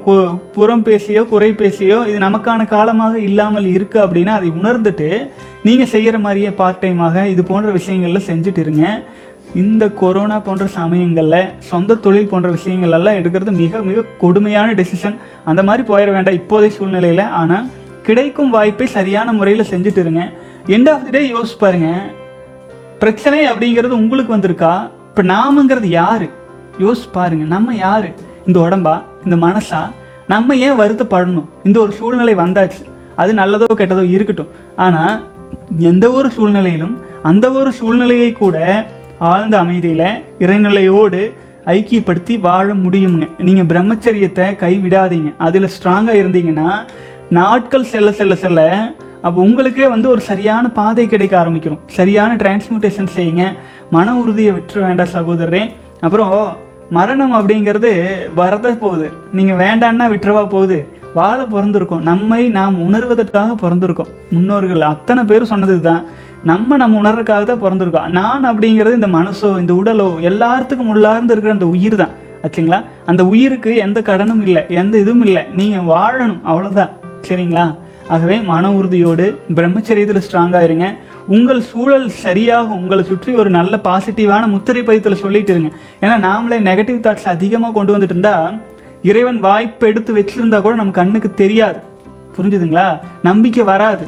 புறம் 0.56 0.84
பேசியோ 0.84 1.22
குறை 1.34 1.52
பேசியோ 1.52 1.98
இது 2.10 2.18
நமக்கான 2.28 2.68
காலமாக 2.68 3.20
இல்லாமல் 3.20 3.68
இருக்கு 3.76 4.00
அப்படின்னா 4.06 4.34
அதை 4.40 4.50
உணர்ந்துட்டு 4.62 5.10
நீங்க 5.64 5.84
செய்யற 5.84 6.20
மாதிரியே 6.20 6.50
பார்ட் 6.52 6.82
டைமாக 6.82 7.26
இது 7.34 7.44
போன்ற 7.44 7.70
விஷயங்கள்ல 7.72 8.22
செஞ்சுட்டு 8.32 8.58
இருங்க. 8.58 8.84
இந்த 9.62 9.90
கொரோனா 9.90 10.40
போன்ற 10.40 10.68
சமயங்களில் 10.68 11.52
சொந்த 11.60 11.96
தொழில் 11.96 12.30
போன்ற 12.30 12.50
விஷயங்கள் 12.50 12.92
எல்லாம் 12.92 13.14
எடுக்கிறது 13.14 13.52
மிக 13.52 13.82
மிக 13.82 14.04
கொடுமையான 14.18 14.74
டெசிஷன் 14.74 15.16
அந்த 15.46 15.64
மாதிரி 15.64 15.84
போயிட 15.88 16.12
வேண்டாம் 16.12 16.40
இப்போதைய 16.40 16.68
சூழ்நிலையில். 16.68 17.24
ஆனால் 17.42 17.68
கிடைக்கும் 18.04 18.50
வாய்ப்பை 18.50 18.88
சரியான 18.88 19.34
முறையில் 19.34 19.70
செஞ்சுட்டு 19.70 19.98
இருங்க. 19.98 20.24
எண்ட் 20.68 20.90
ஆஃப் 20.90 21.04
தி 21.04 21.10
டே 21.10 21.22
யோசிச்சு 21.34 21.58
பாருங்க. 21.60 21.90
பிரச்சனை 23.00 23.40
அப்படிங்கிறது 23.52 23.96
உங்களுக்கு 24.02 24.36
வந்திருக்கா? 24.36 24.74
இப்போ 25.10 25.24
நாமங்கிறது 25.24 25.90
யாரு? 26.02 26.30
யோசிச்சு 26.80 27.10
பாருங்க. 27.12 27.46
நம்ம 27.46 27.76
யாரு? 27.76 28.14
இந்த 28.48 28.60
உடம்பா? 28.60 28.96
இந்த 29.26 29.48
மனசா? 29.48 29.82
நம்ம 30.28 30.56
ஏன் 30.56 30.80
வருத்தப்படணும்? 30.80 31.48
இந்த 31.64 31.80
ஒரு 31.80 31.92
சூழ்நிலை 31.92 32.36
வந்தாச்சு. 32.36 32.84
அது 33.16 33.34
நல்லதோ 33.34 33.64
கெட்டதோ 33.76 34.10
இருக்கட்டும். 34.10 34.48
ஆனால் 34.76 35.24
எந்த 35.78 36.12
ஒரு 36.12 36.30
சூழ்நிலையிலும் 36.30 37.02
அந்த 37.24 37.52
ஒரு 37.52 37.72
சூழ்நிலையை 37.72 38.32
கூட 38.32 38.58
ஆழ்ந்த 39.30 39.56
அமைதியில் 39.64 40.08
இறைநிலையோடு 40.44 41.22
ஐக்கியப்படுத்தி 41.74 42.34
வாழ 42.48 42.68
முடியுங்க 42.84 43.26
நீங்கள் 43.48 43.70
பிரம்மச்சரியத்தை 43.72 44.46
கைவிடாதீங்க. 44.64 45.30
அதில் 45.46 45.74
ஸ்ட்ராங்காக 45.76 46.22
இருந்தீங்கன்னா 46.24 46.70
நாட்கள் 47.38 47.90
செல்ல 47.94 48.10
செல்ல 48.20 48.36
செல்ல 48.44 48.62
அப்போ 49.28 49.38
உங்களுக்கே 49.48 49.86
வந்து 49.94 50.08
ஒரு 50.14 50.22
சரியான 50.30 50.66
பாதை 50.80 51.06
கிடைக்க 51.14 51.34
ஆரம்பிக்கிறோம் 51.44 51.82
சரியான 51.98 52.32
டிரான்ஸ்மியூட்டேஷன் 52.42 53.10
செய்யுங்க. 53.16 53.46
மன 53.96 54.14
உறுதியை 54.22 54.52
விட்டுற 54.58 54.82
வேண்டாம் 54.88 55.16
சகோதரரே. 55.16 55.64
அப்புறம் 56.06 56.34
மரணம் 56.98 57.34
அப்படிங்கிறது 57.38 57.92
வரத 58.40 58.74
போகுது. 58.84 59.08
நீங்கள் 59.38 59.60
வேண்டான்னா 59.64 60.08
விட்டுறவா 60.12 60.44
போகுது. 60.56 60.78
வாழ 61.18 61.40
பிறந்திருக்கோம். 61.54 62.06
நம்மை 62.12 62.42
நாம் 62.58 62.76
உணர்வதற்காக 62.86 63.56
பிறந்திருக்கோம். 63.64 64.12
முன்னோர்கள் 64.36 64.84
அத்தனை 64.92 65.22
பேர் 65.30 65.52
சொன்னது 65.52 65.78
தான் 65.88 66.04
நம்ம 66.50 66.78
நம்ம 66.78 67.00
உணர்றதுக்காக 67.02 67.44
தான் 67.44 67.62
பிறந்திருக்கோம். 67.64 68.10
நான் 68.10 68.44
அப்படிங்கிறது 68.50 68.98
இந்த 69.00 69.08
மனசோ 69.08 69.50
இந்த 69.60 69.74
உடலோ 69.74 70.08
எல்லாத்துக்கும் 70.30 70.90
உள்ளார்ந்து 70.94 71.34
இருக்கிற 71.34 71.54
அந்த 71.54 71.68
உயிர் 71.68 71.96
தான். 71.96 72.12
ஆச்சுங்களா? 72.44 72.80
அந்த 73.06 73.22
உயிருக்கு 73.26 73.76
எந்த 73.76 74.02
கடனும் 74.02 74.42
இல்லை 74.42 74.64
எந்த 74.70 74.98
இதுவும் 74.98 75.26
இல்லை. 75.26 75.44
நீங்கள் 75.56 75.88
வாழணும் 75.94 76.42
அவ்வளோதான் 76.50 76.92
சரிங்களா? 77.28 77.66
ஆகவே 78.08 78.38
மன 78.40 78.72
உறுதியோடு 78.72 79.26
பிரம்மச்சரியத்தில் 79.56 80.24
ஸ்ட்ராங்காக 80.26 80.64
இருங்க. 80.64 80.88
உங்கள் 81.28 81.62
சூழல் 81.62 82.10
சரியாக 82.10 82.68
உங்களை 82.74 83.04
சுற்றி 83.04 83.34
ஒரு 83.34 83.50
நல்ல 83.50 83.80
பாசிட்டிவான 83.88 84.48
முத்திரை 84.48 84.82
பதித்தில் 84.82 85.22
சொல்லிட்டு 85.24 85.54
இருங்க. 85.54 85.72
ஏன்னா 86.02 86.18
நாமளே 86.28 86.60
நெகட்டிவ் 86.70 87.00
தாட்ஸ் 87.08 87.32
அதிகமாக 87.36 87.74
கொண்டு 87.74 87.94
வந்துட்டு 87.96 88.16
இருந்தா 88.16 88.36
இறைவன் 89.02 89.40
வாய்ப்பு 89.40 89.88
எடுத்து 89.88 90.14
வச்சிருந்தா 90.20 90.62
கூட 90.62 90.76
நம்ம 90.76 90.92
கண்ணுக்கு 90.92 91.34
தெரியாது. 91.34 91.82
புரிஞ்சுதுங்களா? 92.38 92.88
நம்பிக்கை 93.24 93.64
வராது. 93.64 94.06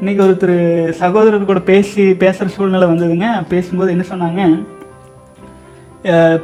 இன்னைக்கு 0.00 0.20
ஒருத்தர் 0.24 0.58
சகோதரர் 0.98 1.46
கூட 1.46 1.60
பேசி 1.70 2.02
பேசுகிற 2.20 2.50
சூழ்நிலை 2.56 2.86
வந்ததுங்க. 2.90 3.28
பேசும்போது 3.52 3.90
என்ன 3.94 4.04
சொன்னாங்க? 4.10 4.42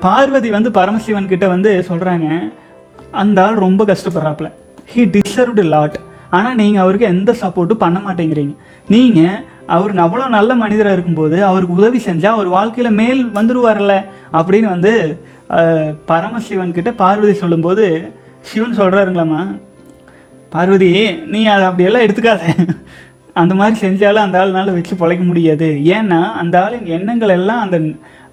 பார்வதி 0.04 0.48
வந்து 0.54 0.70
பரமசிவன் 0.78 1.28
கிட்ட 1.32 1.46
வந்து 1.52 1.72
சொல்கிறாங்க 1.88 2.28
அந்த 3.22 3.38
ஆள் 3.44 3.60
ரொம்ப 3.66 3.84
கஷ்டப்படுறாப்புல. 3.90 4.48
ஹீ 4.92 5.02
டிசர்வ்டு 5.16 5.64
லாட் 5.74 5.98
ஆனால் 6.38 6.58
நீங்கள் 6.60 6.82
அவருக்கு 6.84 7.06
எந்த 7.14 7.32
சப்போர்ட்டும் 7.42 7.82
பண்ண 7.84 8.00
மாட்டேங்கிறீங்க. 8.06 8.54
நீங்கள் 8.94 9.38
அவர் 9.76 9.94
அவ்வளோ 10.06 10.26
நல்ல 10.36 10.56
மனிதராக 10.62 10.96
இருக்கும்போது 10.96 11.38
அவருக்கு 11.50 11.78
உதவி 11.80 12.00
செஞ்சால் 12.08 12.36
அவர் 12.38 12.50
வாழ்க்கையில் 12.56 12.98
மேல் 13.02 13.22
வந்துருவார்ல 13.38 13.94
அப்படின்னு 14.40 14.70
வந்து 14.74 14.94
பரமசிவன் 16.10 16.76
கிட்ட 16.78 16.92
பார்வதி 17.04 17.36
சொல்லும்போது 17.44 17.86
சிவன் 18.50 18.78
சொல்கிறாருங்களாம்மா 18.80 19.44
பார்வதி 20.56 20.90
நீ 21.34 21.40
அதை 21.52 21.64
அப்படியெல்லாம் 21.68 22.04
எடுத்துக்காத. 22.06 22.42
அந்த 23.42 23.54
மாதிரி 23.60 23.76
செஞ்சாலும் 23.84 24.24
அந்த 24.26 24.36
ஆள்னால 24.44 24.72
வச்சு 24.72 24.94
பொழைக்க 24.96 25.22
முடியாது. 25.30 25.68
ஏன்னா 25.94 26.20
அந்த 26.42 26.56
ஆளின் 26.64 26.90
எண்ணங்கள் 26.96 27.36
எல்லாம் 27.38 27.62
அந்த 27.66 27.78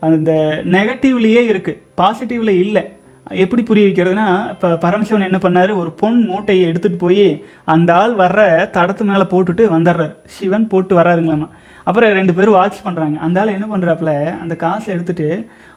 அந்த 0.08 0.32
நெகட்டிவ்லேயே 0.76 1.44
இருக்குது 1.52 1.82
பாசிட்டிவ்ல 2.02 2.54
இல்லை. 2.66 2.84
எப்படி 3.44 3.62
புரிய 3.64 3.88
வைக்கிறதுனா 3.88 4.28
இப்போ 4.54 4.70
பரமசிவன் 4.84 5.28
என்ன 5.30 5.40
பண்ணாரு? 5.44 5.74
ஒரு 5.82 5.92
பொன் 6.02 6.18
மூட்டையை 6.30 6.64
எடுத்துட்டு 6.70 6.98
போய் 6.98 7.26
அந்த 7.74 7.90
ஆள் 7.96 8.14
வர்ற 8.22 8.42
தடத்து 8.78 9.04
மேலே 9.10 9.26
போட்டுட்டு 9.34 9.66
வந்துடுறாரு. 9.76 10.16
சிவன் 10.38 10.68
போட்டு 10.68 11.00
வர்றாருங்களாமா 11.00 11.48
அப்புறம் 11.88 12.16
ரெண்டு 12.20 12.34
பேரும் 12.38 12.56
வாட்ச் 12.58 12.80
பண்ணுறாங்க 12.86 13.18
அந்த 13.26 13.42
ஆள் 13.42 13.54
என்ன 13.58 13.68
பண்ணுறாப்புல 13.74 14.12
அந்த 14.44 14.54
காசை 14.64 14.90
எடுத்துட்டு 14.96 15.28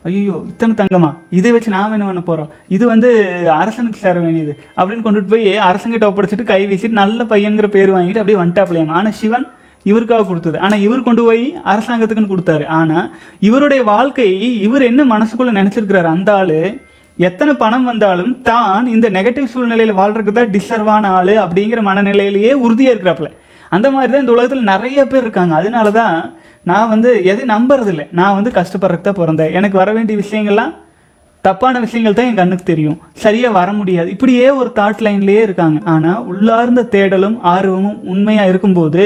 ஐயோ 0.08 0.37
இத்தனை 0.50 0.73
தங்கமா? 0.80 1.11
இதை 1.38 1.50
வச்சு 1.56 1.75
நாம் 1.76 1.96
என்ன 1.96 2.06
பண்ண 2.08 2.23
போகிறோம் 2.30 2.50
இது 2.76 2.84
வந்து 2.92 3.11
அரசனுக்கு 3.61 4.04
சேர 4.04 4.16
வேண்டியது 4.25 4.54
அப்படின்னு 4.78 5.04
கொண்டுட்டு 5.06 5.32
போய் 5.34 5.46
அரசங்கிட்ட 5.68 6.08
ஒப்படைச்சிட்டு 6.11 6.50
கை 6.52 6.62
வீசிட்டு 6.70 7.00
நல்ல 7.02 7.25
பையங்கிற 7.32 7.68
பேர் 7.76 7.94
வாங்கிட்டு 7.96 8.23
அப்படியே 8.23 8.40
வந்துட்டாப்லையாம் 8.42 8.96
ஆனால் 9.00 9.16
சிவன் 9.20 9.46
இவருக்காக 9.87 10.25
கொடுத்தது. 10.28 10.56
ஆனால் 10.64 10.82
இவர் 10.87 11.06
கொண்டு 11.06 11.23
போய் 11.28 11.42
அரசாங்கத்துக்குன்னு 11.73 12.32
கொடுத்தாரு. 12.32 12.64
ஆனால் 12.78 13.08
இவருடைய 13.49 13.80
வாழ்க்கை 13.92 14.28
இவர் 14.66 14.88
என்ன 14.90 15.02
மனசுக்குள்ளே 15.14 15.52
நினச்சிருக்கிறாரு? 15.61 16.08
அந்த 16.16 16.30
ஆள் 16.40 16.58
எத்தனை 17.18 17.52
பணம் 17.62 17.88
வந்தாலும் 17.90 18.32
தான் 18.49 18.87
இந்த 18.94 19.06
நெகட்டிவ் 19.16 19.50
சூழ்நிலையில் 19.52 19.99
வாழ்றதுக்கு 19.99 20.32
தான் 20.38 20.54
டிசர்வான 20.54 21.11
ஆள் 21.18 21.34
அப்படிங்கிற 21.42 21.80
மனநிலையிலேயே 21.88 22.52
உறுதியாக 22.66 22.94
இருக்கிறாப்புல. 22.94 23.28
அந்த 23.75 23.88
மாதிரி 23.95 24.11
தான் 24.12 24.25
இந்த 24.25 24.35
உலகத்தில் 24.37 24.71
நிறைய 24.73 25.00
பேர் 25.11 25.25
இருக்காங்க. 25.26 25.54
அதனால 25.61 25.90
தான் 26.00 26.16
நான் 26.71 26.90
வந்து 26.95 27.11
எதையும் 27.31 27.52
நம்புறதில்லை. 27.54 28.07
நான் 28.21 28.37
வந்து 28.38 28.50
கஷ்டப்படுறதுக்கு 28.59 29.09
தான் 29.09 29.21
பிறந்தேன். 29.21 29.54
எனக்கு 29.59 29.76
வர 29.83 29.93
வேண்டிய 29.97 30.16
விஷயங்கள்லாம் 30.25 30.75
தப்பான 31.45 31.81
விஷயங்கள் 31.85 32.16
தான் 32.19 32.28
என் 32.31 32.38
கண்ணுக்கு 32.40 32.64
தெரியும். 32.73 32.99
சரியாக 33.25 33.57
வர 33.59 33.71
முடியாது. 33.78 34.09
இப்படியே 34.14 34.47
ஒரு 34.61 34.71
தாட் 34.78 35.02
லைன்லேயே 35.07 35.43
இருக்காங்க. 35.47 35.78
ஆனால் 35.95 36.21
உள்ளார்ந்த 36.31 36.85
தேடலும் 36.95 37.37
ஆர்வமும் 37.54 37.99
உண்மையாக 38.12 38.52
இருக்கும்போது 38.52 39.02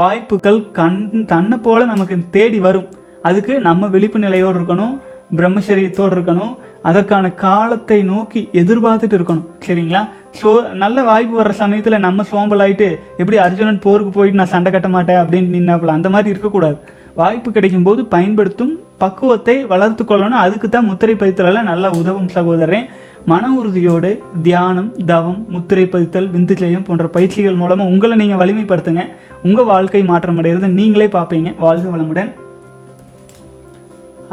வாய்ப்புகள் 0.00 0.58
கண் 0.78 0.98
தன்னை 1.30 1.56
போல 1.66 1.86
நமக்கு 1.92 2.16
தேடி 2.36 2.58
வரும். 2.66 2.88
அதுக்கு 3.28 3.54
நம்ம 3.68 3.88
விழிப்பு 3.94 4.18
நிலையோடு 4.26 4.58
இருக்கணும் 4.58 4.94
பிரம்மச்சரியத்தோடு 5.38 6.14
இருக்கணும் 6.16 6.52
அதற்கான 6.88 7.26
காலத்தை 7.44 7.98
நோக்கி 8.12 8.40
எதிர்பார்த்துட்டு 8.60 9.16
இருக்கணும். 9.18 9.48
சரிங்களா? 9.66 10.02
ஸோ 10.38 10.50
நல்ல 10.82 11.02
வாய்ப்பு 11.08 11.34
வர்ற 11.40 11.54
சமயத்தில் 11.62 12.04
நம்ம 12.06 12.24
சோம்பலாயிட்டு 12.32 12.88
எப்படி 13.20 13.38
அர்ஜுனன் 13.46 13.84
போருக்கு 13.86 14.12
போயிட்டு 14.16 14.40
நான் 14.40 14.54
சண்டை 14.54 14.70
கட்ட 14.72 14.88
மாட்டேன் 14.94 15.20
அப்படின்னு 15.22 15.54
நின்னாப்புல 15.56 15.96
அந்த 15.98 16.10
மாதிரி 16.14 16.32
இருக்கக்கூடாது. 16.34 16.78
வாய்ப்பு 17.20 17.48
கிடைக்கும் 17.54 17.86
போது 17.86 18.00
பயன்படுத்தும் 18.14 18.72
பக்குவத்தை 19.02 19.56
வளர்த்து 19.72 20.02
கொள்ளணும். 20.04 20.42
அதுக்கு 20.44 20.68
தான் 20.68 20.88
முத்திரை 20.90 21.14
பதித்தலில் 21.22 21.68
நல்லா 21.70 21.88
உதவும் 22.00 22.28
சகோதரன் 22.36 22.86
மன 23.30 23.44
உறுதியோடு 23.58 24.10
தியானம் 24.46 24.90
தவம் 25.10 25.40
முத்திரை 25.54 25.84
பதித்தல் 25.94 26.28
விந்து 26.34 26.54
ஜெயம் 26.60 26.86
போன்ற 26.86 27.06
பயிற்சிகள் 27.16 27.58
மூலமாக 27.62 27.92
உங்களை 27.94 28.16
நீங்கள் 28.20 28.40
வலிமைப்படுத்துங்க. 28.42 29.04
உங்கள் 29.48 29.68
வாழ்க்கை 29.72 30.02
மாற்றம் 30.12 30.38
அடைகிறது 30.42 30.68
நீங்களே 30.78 31.08
பார்ப்பீங்க. 31.16 31.50
வாழ்க 31.66 31.86
வளமுடன். 31.96 32.30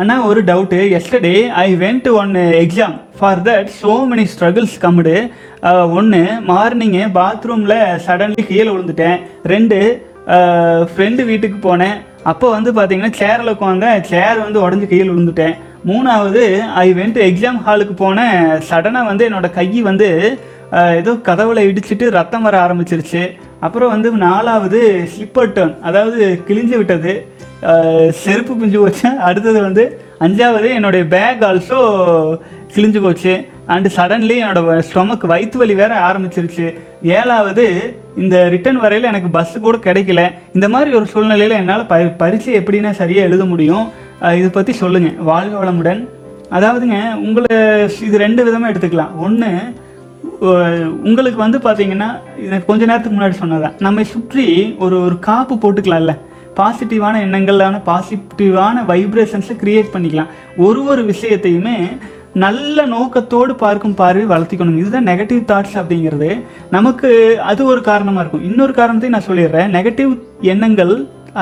அண்ணா 0.01 0.15
ஒரு 0.29 0.39
doubt 0.47 0.79
yesterday 0.97 1.31
I 1.61 1.69
went 1.83 2.07
on 2.19 2.33
exam 2.63 2.95
for 3.19 3.39
that 3.47 3.69
so 3.77 3.91
many 4.09 4.25
struggles 4.33 4.75
கம்முடு 4.83 5.13
ஒன்று 5.97 6.19
மார்னிங்கு 6.49 7.01
பாத்ரூமில் 7.15 7.79
சடன்லி 8.05 8.43
கீழே 8.49 8.67
விழுந்துட்டேன். 8.73 9.17
ரெண்டு 9.53 9.77
uh, 10.35 10.79
ஃப்ரெண்டு 10.91 11.21
வீட்டுக்கு 11.29 11.57
போனேன். 11.67 11.95
அப்போ 12.31 12.47
வந்து 12.55 12.71
பார்த்தீங்கன்னா 12.77 13.13
சேரில் 13.21 13.51
உட்காந்த 13.53 13.87
சேர் 14.11 14.43
வந்து 14.43 14.59
உடஞ்சி 14.65 14.89
கீழே 14.91 15.07
விழுந்துட்டேன். 15.11 15.55
மூணாவது 15.89 16.43
ஐ 16.83 16.87
வென்ட் 16.99 17.17
எக்ஸாம் 17.29 17.59
ஹாலுக்கு 17.67 17.95
போனேன். 18.03 18.37
சடனாக 18.69 19.09
வந்து 19.11 19.25
என்னோட 19.29 19.49
கை 19.57 19.67
வந்து 19.89 20.09
uh, 20.77 20.91
ஏதோ 21.01 21.15
கதவுளை 21.29 21.63
இடிச்சிட்டு 21.71 22.07
ரத்தம் 22.17 22.45
வர 22.49 22.57
ஆரம்பிச்சிருச்சு. 22.65 23.23
அப்புறம் 23.65 23.93
வந்து 23.95 24.11
நாலாவது 24.27 24.81
ஸ்லிப்பர் 25.15 25.51
டர்ன் 25.57 25.75
அதாவது 25.89 26.19
கிழிஞ்சு 26.49 26.77
விட்டது. 26.81 27.15
செருப்பு 28.23 28.53
பிஞ்சு 28.61 28.79
போச்சு. 28.81 29.09
அடுத்தது 29.27 29.59
வந்து 29.67 29.83
அஞ்சாவது 30.25 30.67
என்னுடைய 30.77 31.03
பேக் 31.13 31.43
ஆல்சோ 31.49 31.79
கிழிஞ்சு 32.73 32.99
போச்சு. 33.05 33.33
அண்டு 33.73 33.89
சடன்லி 33.95 34.35
என்னோட 34.41 34.81
ஸ்டொமக் 34.89 35.23
வயிற்று 35.31 35.57
வலி 35.61 35.73
வேற 35.79 35.93
ஆரம்பிச்சிருச்சு. 36.09 36.65
ஏழாவது 37.19 37.65
இந்த 38.23 38.35
ரிட்டர்ன் 38.53 38.81
வரையில் 38.83 39.09
எனக்கு 39.11 39.29
பஸ்ஸு 39.37 39.57
கூட 39.65 39.77
கிடைக்கல. 39.87 40.21
இந்த 40.57 40.67
மாதிரி 40.73 40.91
ஒரு 40.99 41.07
சூழ்நிலையில் 41.13 41.57
என்னால் 41.61 41.87
ப 41.91 41.97
பரிசு 42.21 42.51
எப்படின்னா 42.59 42.91
சரியாக 43.01 43.27
எழுத 43.29 43.45
முடியும்? 43.53 43.87
இதை 44.39 44.49
பற்றி 44.59 44.73
சொல்லுங்கள் 44.83 45.17
வாழ்க 45.31 45.55
வளமுடன். 45.63 46.01
அதாவதுங்க 46.57 46.99
உங்களை 47.25 47.57
இது 48.07 48.17
ரெண்டு 48.25 48.41
விதமாக 48.47 48.71
எடுத்துக்கலாம். 48.73 49.13
ஒன்று 49.25 49.51
உங்களுக்கு 51.07 51.39
வந்து 51.43 51.59
பார்த்தீங்கன்னா 51.65 52.09
இதை 52.45 52.57
கொஞ்ச 52.69 52.81
நேரத்துக்கு 52.89 53.17
முன்னாடி 53.17 53.35
சொன்னதான் 53.41 53.77
நம்மை 53.85 54.03
சுற்றி 54.13 54.45
ஒரு 54.85 54.95
ஒரு 55.05 55.15
காப்பு 55.27 55.55
போட்டுக்கலாம்ல. 55.63 56.13
பாசிட்டிவான 56.59 57.15
எண்ணங்களான 57.25 57.81
பாசிட்டிவான 57.89 58.83
வைப்ரேஷன்ஸை 58.91 59.55
க்ரியேட் 59.63 59.93
பண்ணிக்கலாம். 59.93 60.31
ஒரு 60.57 60.81
ஒரு 60.91 61.03
விஷயத்தையுமே 61.13 61.77
நல்ல 62.33 62.85
நோக்கத்தோடு 62.85 63.55
பார்க்கும் 63.55 63.93
பார்வை 63.99 64.25
வளர்த்திக்கணும். 64.31 64.79
இதுதான் 64.81 65.07
நெகட்டிவ் 65.11 65.41
தாட்ஸ் 65.51 65.77
அப்படிங்கிறது. 65.81 66.29
நமக்கு 66.75 67.09
அது 67.51 67.61
ஒரு 67.65 67.81
காரணமாக 67.81 68.21
இருக்கும். 68.23 68.47
இன்னொரு 68.49 68.73
காரணத்தையும் 68.79 69.17
நான் 69.17 69.29
சொல்லிடுறேன். 69.29 69.71
நெகட்டிவ் 69.77 70.11
எண்ணங்கள் 70.53 70.93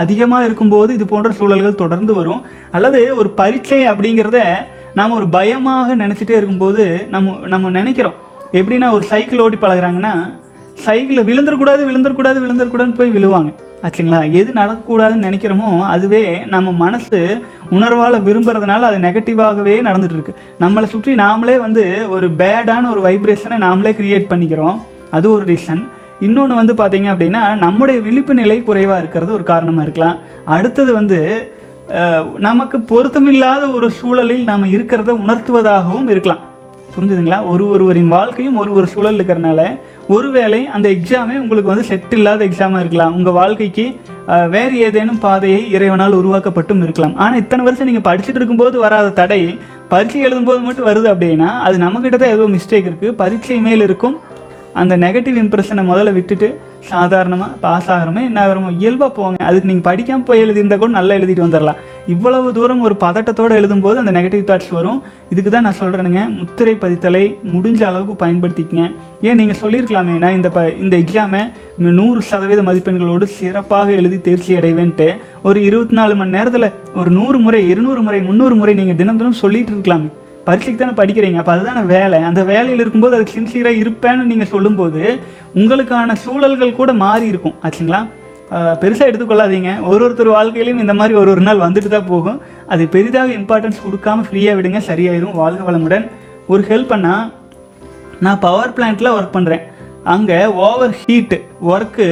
அதிகமாக 0.03 0.45
இருக்கும்போது 0.45 0.93
இது 0.93 1.05
போன்ற 1.05 1.31
சூழல்கள் 1.31 1.81
தொடர்ந்து 1.84 2.13
வரும். 2.13 2.41
அல்லது 2.72 3.01
ஒரு 3.17 3.29
பரீட்சை 3.29 3.81
அப்படிங்கிறத 3.91 4.39
நாம் 5.00 5.17
ஒரு 5.19 5.27
பயமாக 5.29 5.95
நினச்சிட்டே 5.95 6.36
இருக்கும்போது 6.39 6.84
நம்ம 7.13 7.48
நம்ம 7.53 7.69
நினைக்கிறோம். 7.69 8.17
எப்படின்னா 8.60 8.89
ஒரு 8.98 9.05
சைக்கிள் 9.12 9.43
ஓட்டி 9.45 9.57
பழகுறாங்கன்னா 9.62 10.13
சைக்கிளில் 10.84 11.27
விழுந்துடக்கூடாது 11.29 11.82
விழுந்துடக்கூடாது 11.89 12.38
விழுந்துடக்கூடாதுன்னு 12.44 13.00
போய் 13.00 13.15
விழுவாங்க. 13.17 13.50
ஆச்சுங்களா? 13.86 14.20
எது 14.39 14.50
நடக்கக்கூடாதுன்னு 14.60 15.27
நினைக்கிறோமோ 15.27 15.70
அதுவே 15.94 16.22
நம்ம 16.53 16.72
மனசு 16.84 17.20
உணர்வால் 17.77 18.17
விரும்புறதுனால 18.27 18.88
அது 18.89 18.98
நெகட்டிவாகவே 19.05 19.75
நடந்துட்டு 19.88 20.17
இருக்கு. 20.17 20.34
நம்மளை 20.63 20.88
சுற்றி 20.94 21.13
நாமளே 21.24 21.55
வந்து 21.65 21.84
ஒரு 22.15 22.29
பேடான 22.41 22.89
ஒரு 22.94 23.03
வைப்ரேஷனை 23.08 23.60
நாமளே 23.65 23.94
கிரியேட் 24.00 24.32
பண்ணிக்கிறோம். 24.32 24.79
அது 25.17 25.25
ஒரு 25.36 25.46
ரீசன் 25.51 25.84
இன்னொன்று 26.25 26.55
வந்து 26.62 26.74
பார்த்தீங்க 26.74 27.10
அப்படின்னா 27.13 27.44
நம்முடைய 27.65 27.98
விழிப்பு 28.08 28.34
நிலை 28.34 28.58
குறைவாக 28.63 29.01
இருக்கிறது 29.03 29.32
ஒரு 29.38 29.46
காரணமாக 29.51 29.86
இருக்கலாம். 29.88 30.20
அடுத்தது 30.55 30.94
வந்து 31.00 31.20
நமக்கு 32.48 32.77
பொருத்தமில்லாத 32.91 33.63
ஒரு 33.77 33.88
சூழலில் 33.98 34.46
நாம் 34.51 34.72
இருக்கிறத 34.75 35.12
உணர்த்துவதாகவும் 35.24 36.08
இருக்கலாம். 36.13 36.44
புரிஞ்சுதுங்களா? 36.96 37.40
ஒரு 37.52 37.64
ஒருவரின் 37.74 38.12
வாழ்க்கையும் 38.16 38.58
ஒரு 38.62 38.72
ஒரு 38.80 38.88
சூழல் 38.94 39.18
இருக்கிறனால 39.20 39.62
ஒருவேளை 40.16 40.60
அந்த 40.75 40.88
எக்ஸாமே 40.96 41.36
உங்களுக்கு 41.44 41.72
வந்து 41.74 41.88
செட் 41.90 42.14
இல்லாத 42.18 42.44
எக்ஸாமாக 42.50 42.82
இருக்கலாம். 42.84 43.16
உங்கள் 43.18 43.38
வாழ்க்கைக்கு 43.40 43.86
வேறு 44.54 44.75
ஏதேனும் 44.88 45.24
பாதையை 45.25 45.62
இறைவனால் 45.75 46.20
உருவாக்கப்பட்டும் 46.20 46.84
இருக்கலாம். 46.86 47.16
ஆனால் 47.24 47.42
இத்தனை 47.44 47.64
வருஷம் 47.68 47.90
நீங்கள் 47.90 48.08
படிச்சுட்டு 48.10 48.40
இருக்கும்போது 48.42 48.78
வராத 48.86 49.16
தடை 49.22 49.42
பரீட்சை 49.92 50.22
எழுதும்போது 50.28 50.62
மட்டும் 50.68 50.88
வருது 50.92 51.08
அப்படின்னா 51.14 51.50
அது 51.66 51.75
நம்மக்கிட்ட 51.84 52.20
தான் 52.22 52.36
ஏதோ 52.38 52.46
மிஸ்டேக் 52.56 52.88
இருக்குது 52.90 53.18
பரீட்சை 53.24 53.60
மேல் 53.68 53.86
இருக்கும். 53.88 54.16
அந்த 54.82 54.94
நெகட்டிவ் 55.04 55.38
இம்ப்ரெஷனை 55.42 55.84
முதல்ல 55.90 56.14
விட்டுட்டு 56.16 56.48
சாதாரணமாக 56.90 57.52
பாஸ் 57.62 57.92
ஆகிறோமே 57.94 58.22
என்ன 58.30 58.40
ஆகிறோமோ 58.46 58.72
இயல்பாக 58.82 59.12
போங்க. 59.20 59.38
அதுக்கு 59.50 59.70
நீங்கள் 59.70 59.88
படிக்காமல் 59.90 60.28
போய் 60.30 60.44
எழுதியிருந்தா 60.46 60.78
கூட 60.82 60.92
நல்லா 60.98 61.14
எழுதிட்டு 61.20 61.46
வந்துடலாம் 61.46 61.80
இவ்வளவு 62.14 62.48
தூரம் 62.58 62.82
ஒரு 62.88 62.96
பதட்டத்தோடு 63.04 63.54
எழுதும்போது 63.60 63.98
அந்த 64.02 64.12
நெகட்டிவ் 64.18 64.44
தாட்ஸ் 64.50 64.72
வரும். 64.78 65.00
இதுக்கு 65.34 65.52
தான் 65.52 65.66
நான் 65.68 65.78
சொல்கிறேனுங்க 65.80 66.24
முத்திரை 66.40 66.74
பதித்தலை 66.84 67.24
முடிஞ்ச 67.54 67.82
அளவுக்கு 67.90 68.16
பயன்படுத்திக்கங்க. 68.24 68.86
ஏன் 69.28 69.40
நீங்கள் 69.42 69.60
சொல்லியிருக்கலாமே 69.62 70.16
நான் 70.24 70.36
இந்த 70.40 70.50
ப 70.58 70.66
இந்த 70.84 70.96
எக்ஸாமை 71.04 71.42
நூறு 72.00 72.22
சதவீத 72.32 72.64
மதிப்பெண்களோடு 72.68 73.28
சிறப்பாக 73.38 73.88
எழுதி 74.02 74.20
தேர்ச்சி 74.28 74.52
அடைவேன்ட்டு 74.60 75.08
ஒரு 75.50 75.62
இருபத்தி 75.70 75.98
நாலு 76.00 76.16
மணி 76.20 76.36
நேரத்தில் 76.38 76.70
ஒரு 77.02 77.12
நூறு 77.20 77.40
முறை 77.46 77.62
இருநூறு 77.72 78.04
முறை 78.08 78.20
முந்நூறு 78.28 78.58
முறை 78.62 78.76
நீங்கள் 78.82 79.00
தினம் 79.02 79.20
தினம் 79.22 79.42
சொல்லிட்டு 79.44 79.74
இருக்கலாமே. 79.76 80.12
பரீட்சைக்கு 80.50 80.80
தானே 80.82 80.96
படிக்கிறீங்க 81.00 81.40
அப்போ 81.42 81.54
அதுதானே 81.56 81.82
வேலை. 81.96 82.18
அந்த 82.30 82.42
வேலையில் 82.52 82.82
இருக்கும்போது 82.84 83.16
அதுக்கு 83.18 83.38
சின்சியராக 83.38 83.82
இருப்பேன்னு 83.84 84.30
நீங்கள் 84.32 84.52
சொல்லும்போது 84.54 85.02
உங்களுக்கான 85.62 86.18
சூழல்கள் 86.26 86.78
கூட 86.82 86.94
மாறி 87.04 87.28
இருக்கும். 87.34 87.56
ஆச்சுங்களா? 87.66 88.02
பெருசாக 88.52 89.10
எடுத்துக்கொள்ளாதீங்க. 89.10 89.72
ஒரு 89.92 90.02
ஒருத்தர் 90.06 90.36
வாழ்க்கையிலையும் 90.38 90.84
இந்த 90.84 90.94
மாதிரி 91.00 91.14
ஒரு 91.22 91.30
ஒரு 91.34 91.44
நாள் 91.48 91.64
வந்துட்டு 91.66 91.90
தான் 91.96 92.10
போகும். 92.14 92.40
அது 92.74 92.84
பெரிதாக 92.96 93.36
இம்பார்ட்டன்ஸ் 93.40 93.84
கொடுக்காம 93.86 94.25
ஃப்ரீயாக 94.28 94.58
விடுங்க 94.60 94.82
சரியாயிரும். 94.90 95.36
வாழ்க 95.42 95.72
வளமுடன். 95.72 96.06
ஒரு 96.54 96.64
ஹெல்ப் 96.70 96.92
பண்ணால் 96.94 97.25
நான் 98.25 98.42
பவர் 98.48 98.75
பிளான்ட்டில் 98.78 99.16
ஒர்க் 99.18 99.36
பண்ணுறேன் 99.38 99.64
அங்கே 100.16 100.40
ஓவர் 100.66 100.96
ஹீட்டு 101.04 101.38
ஒர்க்கு 101.74 102.08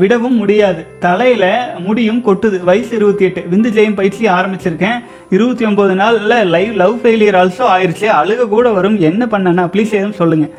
விடவும் 0.00 0.36
முடியாது. 0.40 0.82
தலையில் 1.04 1.50
முடியும் 1.86 2.20
கொட்டுது. 2.26 2.58
வயசு 2.68 2.92
இருபத்தி 2.98 3.24
எட்டு. 3.28 3.40
விந்து 3.52 3.70
ஜெயம் 3.78 3.98
பயிற்சி 3.98 4.28
ஆரம்பிச்சிருக்கேன். 4.36 4.98
இருபத்தி 5.36 5.64
ஒம்பது 5.70 5.94
நாளில் 6.00 6.50
லைவ் 6.54 6.72
லவ் 6.82 6.94
ஃபெயிலியர் 7.02 7.38
ஆல்சோ 7.40 7.64
ஆயிடுச்சு 7.74 8.06
அழுக 8.20 8.48
கூட 8.54 8.70
வரும். 8.78 8.96
என்ன 9.10 9.26
பண்ணேன்னா 9.32 9.66
ப்ளீஸ் 9.74 9.92
எதுவும் 9.98 10.18
சொல்லுங்கள் 10.22 10.54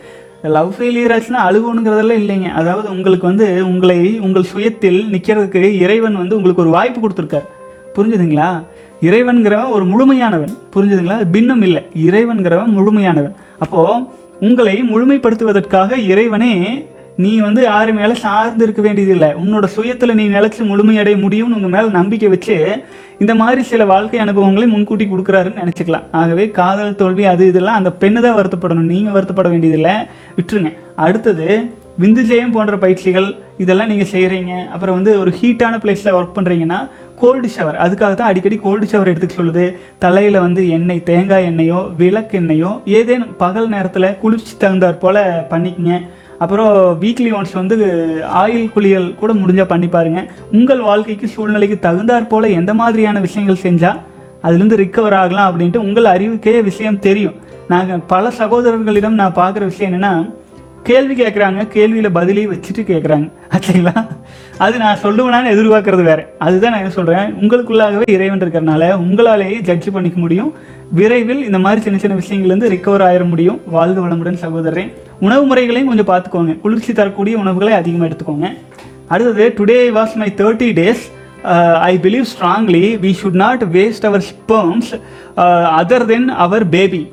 லவ் 0.49 0.73
ஃபெயிலியர் 0.79 1.13
ஆச்சுன்னா 1.15 1.49
அழுகணுங்கிறதெல்லாம் 1.49 2.19
இல்லைங்க. 2.19 2.51
அதாவது 2.51 2.89
உங்களுக்கு 2.89 3.27
வந்து 3.27 3.65
உங்களை 3.67 4.19
உங்கள் 4.19 4.45
சுயத்தில் 4.55 5.05
நிற்கிறதுக்கு 5.11 5.79
இறைவன் 5.79 6.15
வந்து 6.15 6.35
உங்களுக்கு 6.35 6.61
ஒரு 6.61 6.71
வாய்ப்பு 6.71 7.09
கொடுத்துருக்காரு. 7.09 7.45
புரிஞ்சுதுங்களா? 7.95 8.63
இறைவன்கிறவன் 9.01 9.69
ஒரு 9.69 9.85
முழுமையானவன். 9.85 10.57
புரிஞ்சுதுங்களா? 10.75 11.29
பின்னம் 11.31 11.61
இல்லை. 11.61 11.85
இறைவன்கிறவன் 12.05 12.73
முழுமையானவன். 12.77 13.35
அப்போது 13.59 14.03
உங்களை 14.39 14.83
முழுமைப்படுத்துவதற்காக 14.83 15.97
இறைவனே 15.97 16.85
நீ 17.23 17.31
வந்து 17.45 17.61
யாரு 17.71 17.91
மேலே 17.97 18.15
சார்ந்து 18.23 18.63
இருக்க 18.65 18.81
வேண்டியதில்லை. 18.85 19.29
உன்னோட 19.41 19.65
சுயத்தில் 19.75 20.17
நீ 20.19 20.23
நிலச்சி 20.35 20.61
முழுமையடைய 20.71 21.15
முடியும்னு 21.21 21.57
உங்கள் 21.59 21.73
மேலே 21.75 21.89
நம்பிக்கை 21.99 22.29
வச்சு 22.33 22.57
இந்த 23.23 23.33
மாதிரி 23.41 23.61
சில 23.69 23.81
வாழ்க்கை 23.91 24.19
அனுபவங்களை 24.23 24.65
முன்கூட்டி 24.73 25.05
கொடுக்குறாருன்னு 25.11 25.61
நினச்சிக்கலாம். 25.63 26.07
ஆகவே 26.21 26.45
காதல் 26.59 26.99
தோல்வி 27.01 27.25
அது 27.33 27.43
இதெல்லாம் 27.51 27.79
அந்த 27.79 27.91
பெண்ணு 28.01 28.23
தான் 28.25 28.37
வருத்தப்படணும். 28.39 28.91
நீங்கள் 28.93 29.15
வருத்தப்பட 29.17 29.49
வேண்டியதில்லை. 29.53 29.95
விட்டுருங்க. 30.37 30.71
அடுத்தது 31.05 31.47
விந்துஜெயம் 32.03 32.53
போன்ற 32.55 32.75
பயிற்சிகள் 32.83 33.27
இதெல்லாம் 33.63 33.89
நீங்கள் 33.91 34.09
செய்கிறீங்க 34.13 34.53
அப்புறம் 34.73 34.95
வந்து 34.97 35.11
ஒரு 35.21 35.31
ஹீட்டான 35.39 35.75
பிளேஸில் 35.83 36.15
ஒர்க் 36.17 36.35
பண்ணுறீங்கன்னா 36.37 36.79
கோல்டு 37.21 37.49
ஷவர் 37.55 37.77
அதுக்காக 37.83 38.13
தான் 38.19 38.31
அடிக்கடி 38.31 38.57
கோல்டு 38.65 38.85
ஷவர் 38.91 39.11
எடுத்துக்க 39.11 39.35
சொல்லுது. 39.41 39.65
தலையில் 40.03 40.37
வந்து 40.45 40.61
எண்ணெய் 40.77 41.05
தேங்காய் 41.11 41.47
எண்ணெயோ 41.51 41.79
விளக்கு 42.01 42.35
எண்ணெயோ 42.41 42.71
ஏதேனும் 42.99 43.33
பகல் 43.43 43.71
நேரத்தில் 43.75 44.09
குளிர்ச்சி 44.23 44.53
தகுந்தாற் 44.65 45.01
போல் 45.05 45.21
பண்ணிக்கங்க. 45.53 46.01
அப்புறம் 46.39 47.01
வீக்லி 47.01 47.31
ஒன்ஸ் 47.31 47.53
வந்து 47.53 47.75
ஆயில் 48.35 48.71
குளியல் 48.71 49.15
கூட 49.15 49.33
முடிஞ்சால் 49.33 49.71
பண்ணி 49.73 49.87
பாருங்க. 49.87 50.25
உங்கள் 50.51 50.79
வாழ்க்கைக்கு 50.79 51.27
சூழ்நிலைக்கு 51.27 51.89
தகுந்தாற் 51.89 52.27
போல் 52.27 52.43
எந்த 52.43 52.73
மாதிரியான 52.73 53.19
விஷயங்கள் 53.19 53.63
செஞ்சால் 53.63 53.99
அதுலேருந்து 54.43 54.79
ரிக்கவர் 54.83 55.13
ஆகலாம் 55.13 55.49
அப்படின்ட்டு 55.49 55.77
உங்கள் 55.77 56.05
அறிவுக்கே 56.05 56.63
விஷயம் 56.63 56.99
தெரியும். 56.99 57.35
நாங்கள் 57.67 57.99
பல 58.07 58.31
சகோதரர்களிடம் 58.37 59.19
நான் 59.21 59.33
பார்க்குற 59.33 59.63
விஷயம் 59.63 59.93
என்னென்னா 59.93 60.33
கேள்வி 60.83 61.23
கேட்குறாங்க 61.23 61.67
கேள்வியில் 61.73 62.15
பதிலையும் 62.15 62.53
வச்சுட்டு 62.53 62.83
கேட்குறாங்க. 62.83 63.31
ஆச்சுங்களா 63.55 64.07
அது 64.63 64.75
நான் 64.81 65.01
சொல்லுவேனான்னு 65.03 65.51
எதிர்பார்க்கறது 65.53 66.03
வேற. 66.09 66.19
அதுதான் 66.45 66.71
நான் 66.73 66.83
என்ன 66.83 66.93
சொல்கிறேன் 66.97 67.31
உங்களுக்குள்ளாகவே 67.41 68.05
இறைவன் 68.15 68.43
இருக்கிறனால 68.43 68.83
உங்களாலேயே 69.05 69.57
ஜட்ஜ் 69.69 69.87
பண்ணிக்க 69.95 70.17
முடியும். 70.25 70.51
விரைவில் 70.99 71.41
இந்த 71.47 71.59
மாதிரி 71.65 71.81
சின்ன 71.85 71.97
சின்ன 72.03 72.15
விஷயங்கள்லேருந்து 72.21 72.71
ரிக்கவர் 72.75 73.05
ஆயிட 73.07 73.23
முடியும். 73.31 73.59
வாழ்க 73.75 73.97
வளமுடன் 74.05 74.39
சகோதரன் 74.43 74.91
உணவு 75.25 75.43
முறைகளையும் 75.49 75.89
கொஞ்சம் 75.91 76.09
பார்த்துக்கோங்க. 76.11 76.55
குளிர்ச்சி 76.63 76.93
தரக்கூடிய 76.99 77.37
உணவுகளை 77.43 77.73
அதிகமாக 77.79 78.09
எடுத்துக்கோங்க. 78.09 78.49
அடுத்தது 79.13 79.45
today 79.57 79.79
was 79.97 80.15
my 80.21 80.29
thirty 80.41 80.69
days 80.81 81.03
I 81.89 81.93
believe 82.05 82.25
strongly 82.33 82.85
we 83.03 83.11
should 83.19 83.41
not 83.45 83.65
waste 83.75 84.07
our 84.09 84.23
sperms 84.31 84.93
other 85.81 86.07
then 86.13 86.29
our 86.45 86.65
baby 86.75 87.03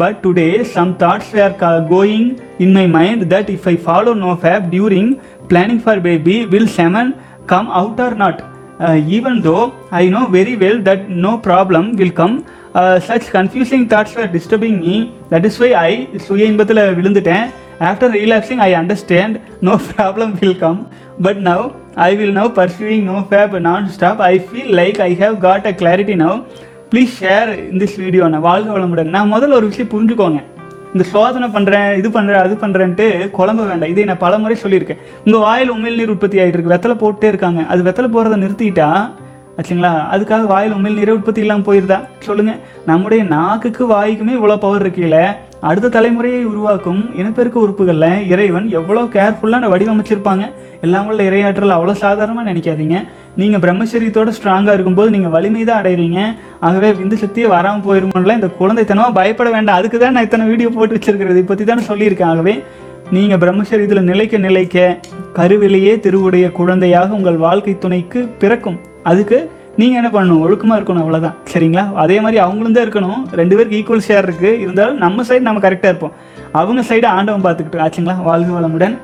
but 0.00 0.18
today 0.24 0.48
some 0.76 0.92
thoughts 1.02 1.32
were 1.38 1.54
going 1.94 2.30
in 2.64 2.74
my 2.78 2.86
mind 2.98 3.24
that 3.34 3.50
if 3.56 3.68
I 3.72 3.76
follow 3.86 4.14
no 4.24 4.32
fap 4.44 4.66
during 4.74 5.10
planning 5.52 5.80
for 5.80 5.96
baby, 6.00 6.36
will 6.46 6.68
semen 6.78 7.08
come 7.46 7.68
out 7.70 8.00
or 8.00 8.14
not? 8.14 8.38
Uh, 8.80 8.96
even 9.16 9.40
though 9.40 9.64
I 9.92 10.08
know 10.08 10.26
very 10.28 10.56
well 10.56 10.78
that 10.82 11.08
no 11.26 11.32
problem 11.38 11.96
will 11.96 12.14
come, 12.20 12.36
uh, 12.74 12.98
such 13.00 13.26
confusing 13.26 13.88
thoughts 13.88 14.14
were 14.14 14.26
disturbing 14.28 14.80
me. 14.80 14.94
That 15.30 15.44
is 15.44 15.56
why 15.62 15.70
I 15.88 15.92
சுய 16.26 16.50
இன்பத்தில் 16.52 16.82
விழுந்துட்டேன் 16.98 17.46
after 17.90 18.08
relapsing 18.18 18.58
I 18.60 18.74
understand 18.80 19.32
no 19.68 19.74
problem 19.92 20.28
will 20.40 20.56
come 20.64 20.80
but 21.26 21.38
now 21.50 21.62
I 22.08 22.14
will 22.18 22.32
now 22.32 22.48
pursuing 22.58 23.00
no 23.12 23.16
fab 23.30 23.54
non-stop 23.68 24.18
I 24.32 24.38
feel 24.50 24.68
like 24.80 24.98
I 25.08 25.14
have 25.22 25.34
got 25.48 25.66
a 25.72 25.74
clarity 25.80 26.16
now 26.26 26.34
please 26.92 27.12
share 27.20 27.50
இந்த 27.72 27.84
video 28.00 28.24
நான் 28.32 28.42
வாழ்க 28.46 28.68
வளமுடன் 28.74 29.12
நான் 29.14 29.30
முதல்ல 29.34 29.56
ஒரு 29.58 29.66
விஷயம் 29.68 29.90
புரிஞ்சுக்கோங்க 29.92 30.40
இந்த 30.94 31.04
சோதனை 31.12 31.48
பண்ணுறேன் 31.56 31.90
இது 32.00 32.08
பண்ணுறேன் 32.16 32.42
அது 32.44 32.54
பண்ணுறேன்ட்டு 32.62 33.06
குழம்ப 33.38 33.66
வேண்டாம். 33.68 33.92
இதை 33.92 34.04
நான் 34.10 34.24
பல 34.24 34.38
முறை 34.42 34.56
சொல்லியிருக்கேன். 34.62 35.00
உங்கள் 35.24 35.44
வாயில் 35.46 35.72
உமிழ் 35.74 35.98
நீர் 36.00 36.14
உற்பத்தி 36.14 36.38
ஆகிட்டு 36.42 36.58
இருக்கு 36.58 36.74
வெத்தலை 36.74 36.96
போட்டே 37.02 37.28
இருக்காங்க. 37.32 37.62
அது 37.72 37.82
வெத்தலை 37.88 38.10
போகிறத 38.16 38.38
நிறுத்திட்டா 38.44 38.88
ஆச்சுங்களா? 39.60 39.92
அதுக்காக 40.14 40.44
வாயில் 40.52 40.76
உமிழ் 40.76 40.98
நீரே 40.98 41.14
உற்பத்தி 41.18 41.40
இல்லாமல் 41.44 41.66
போயிருதா? 41.68 41.98
சொல்லுங்கள் 42.26 42.60
நம்முடைய 42.90 43.22
நாக்குக்கு 43.32 43.84
வாய்க்குமே 43.94 44.34
இவ்வளோ 44.38 44.56
பவர் 44.66 44.84
இருக்கீல 44.84 45.18
அடுத்த 45.68 45.90
தலைமுறையை 45.94 46.40
உருவாக்கும் 46.50 47.00
இனப்பெருக்க 47.20 47.56
உறுப்புகளில் 47.64 48.22
இறைவன் 48.32 48.64
எவ்வளோ 48.78 49.02
கேர்ஃபுல்லாக 49.16 49.68
வடிவமைச்சிருப்பாங்க? 49.72 50.44
எல்லாம் 50.86 51.08
உள்ள 51.08 51.20
இரையாற்றல் 51.30 51.74
அவ்வளோ 51.76 51.94
சாதாரணமாக 52.04 52.46
நினைக்காதீங்க. 52.48 52.96
நீங்கள் 53.40 53.62
பிரம்மச்சரியத்தோட 53.64 54.30
ஸ்ட்ராங்காக 54.38 54.74
இருக்கும்போது 54.76 55.12
நீங்கள் 55.14 55.34
வலிமை 55.36 55.62
தான் 55.68 55.80
அடைகிறீங்க 55.82 56.18
ஆகவே 56.68 56.90
விந்து 57.00 57.16
சக்தியே 57.22 57.46
வராமல் 57.54 57.86
போயிருமோல 57.86 58.36
இந்த 58.40 58.50
குழந்தைத்தனமாக 58.60 59.16
பயப்பட 59.20 59.48
வேண்டாம். 59.56 59.78
அதுக்கு 59.80 60.00
தான் 60.04 60.14
நான் 60.16 60.26
இத்தனை 60.28 60.46
வீடியோ 60.50 60.70
போட்டு 60.78 60.96
வச்சிருக்கிறது 60.98 61.36
இதை 61.38 61.46
பற்றி 61.52 61.66
தானே 61.70 61.84
சொல்லியிருக்கேன். 61.90 62.32
ஆகவே 62.34 62.54
நீங்கள் 63.16 63.42
பிரம்மச்சரியத்தில் 63.44 64.08
நிலைக்க 64.10 64.44
நிலைக்க 64.48 64.76
கருவிலேயே 65.38 65.94
திருவுடைய 66.06 66.46
குழந்தையாக 66.60 67.18
உங்கள் 67.20 67.42
வாழ்க்கை 67.46 67.76
துணைக்கு 67.84 68.20
பிறக்கும். 68.42 68.80
அதுக்கு 69.10 69.38
நீங்கள் 69.80 69.98
என்ன 70.00 70.08
பண்ணணும்? 70.14 70.40
ஒழுக்கமாக 70.44 70.78
இருக்கணும் 70.78 71.02
அவ்வளோதான் 71.02 71.36
சரிங்களா? 71.52 71.84
அதே 72.02 72.16
மாதிரி 72.20 72.38
அவங்களும் 72.44 72.74
தான் 72.76 72.84
இருக்கணும். 72.86 73.20
ரெண்டு 73.40 73.56
பேருக்கு 73.56 73.78
ஈக்குவல் 73.78 74.04
ஷேர் 74.08 74.26
இருக்குது 74.28 74.58
இருந்தாலும் 74.64 74.98
நம்ம 75.04 75.22
சைடு 75.28 75.46
நம்ம 75.48 75.62
கரெக்டாக 75.66 75.92
இருப்போம். 75.92 76.16
அவங்க 76.60 76.82
சைடு 76.88 77.06
ஆண்டவன் 77.06 77.44
பார்த்துக்கிட்டு 77.46 77.82
ஆச்சுங்களா? 77.84 78.16
வாழ்க 78.28 78.50
வளமுடன். 78.58 78.96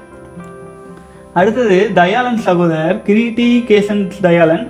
அடுத்தது 1.41 1.79
தயாளன் 2.01 2.43
சகோதரர் 2.47 2.99
கிரீட்டி 3.07 3.49
கேசன் 3.71 4.03
தயாளன். 4.27 4.65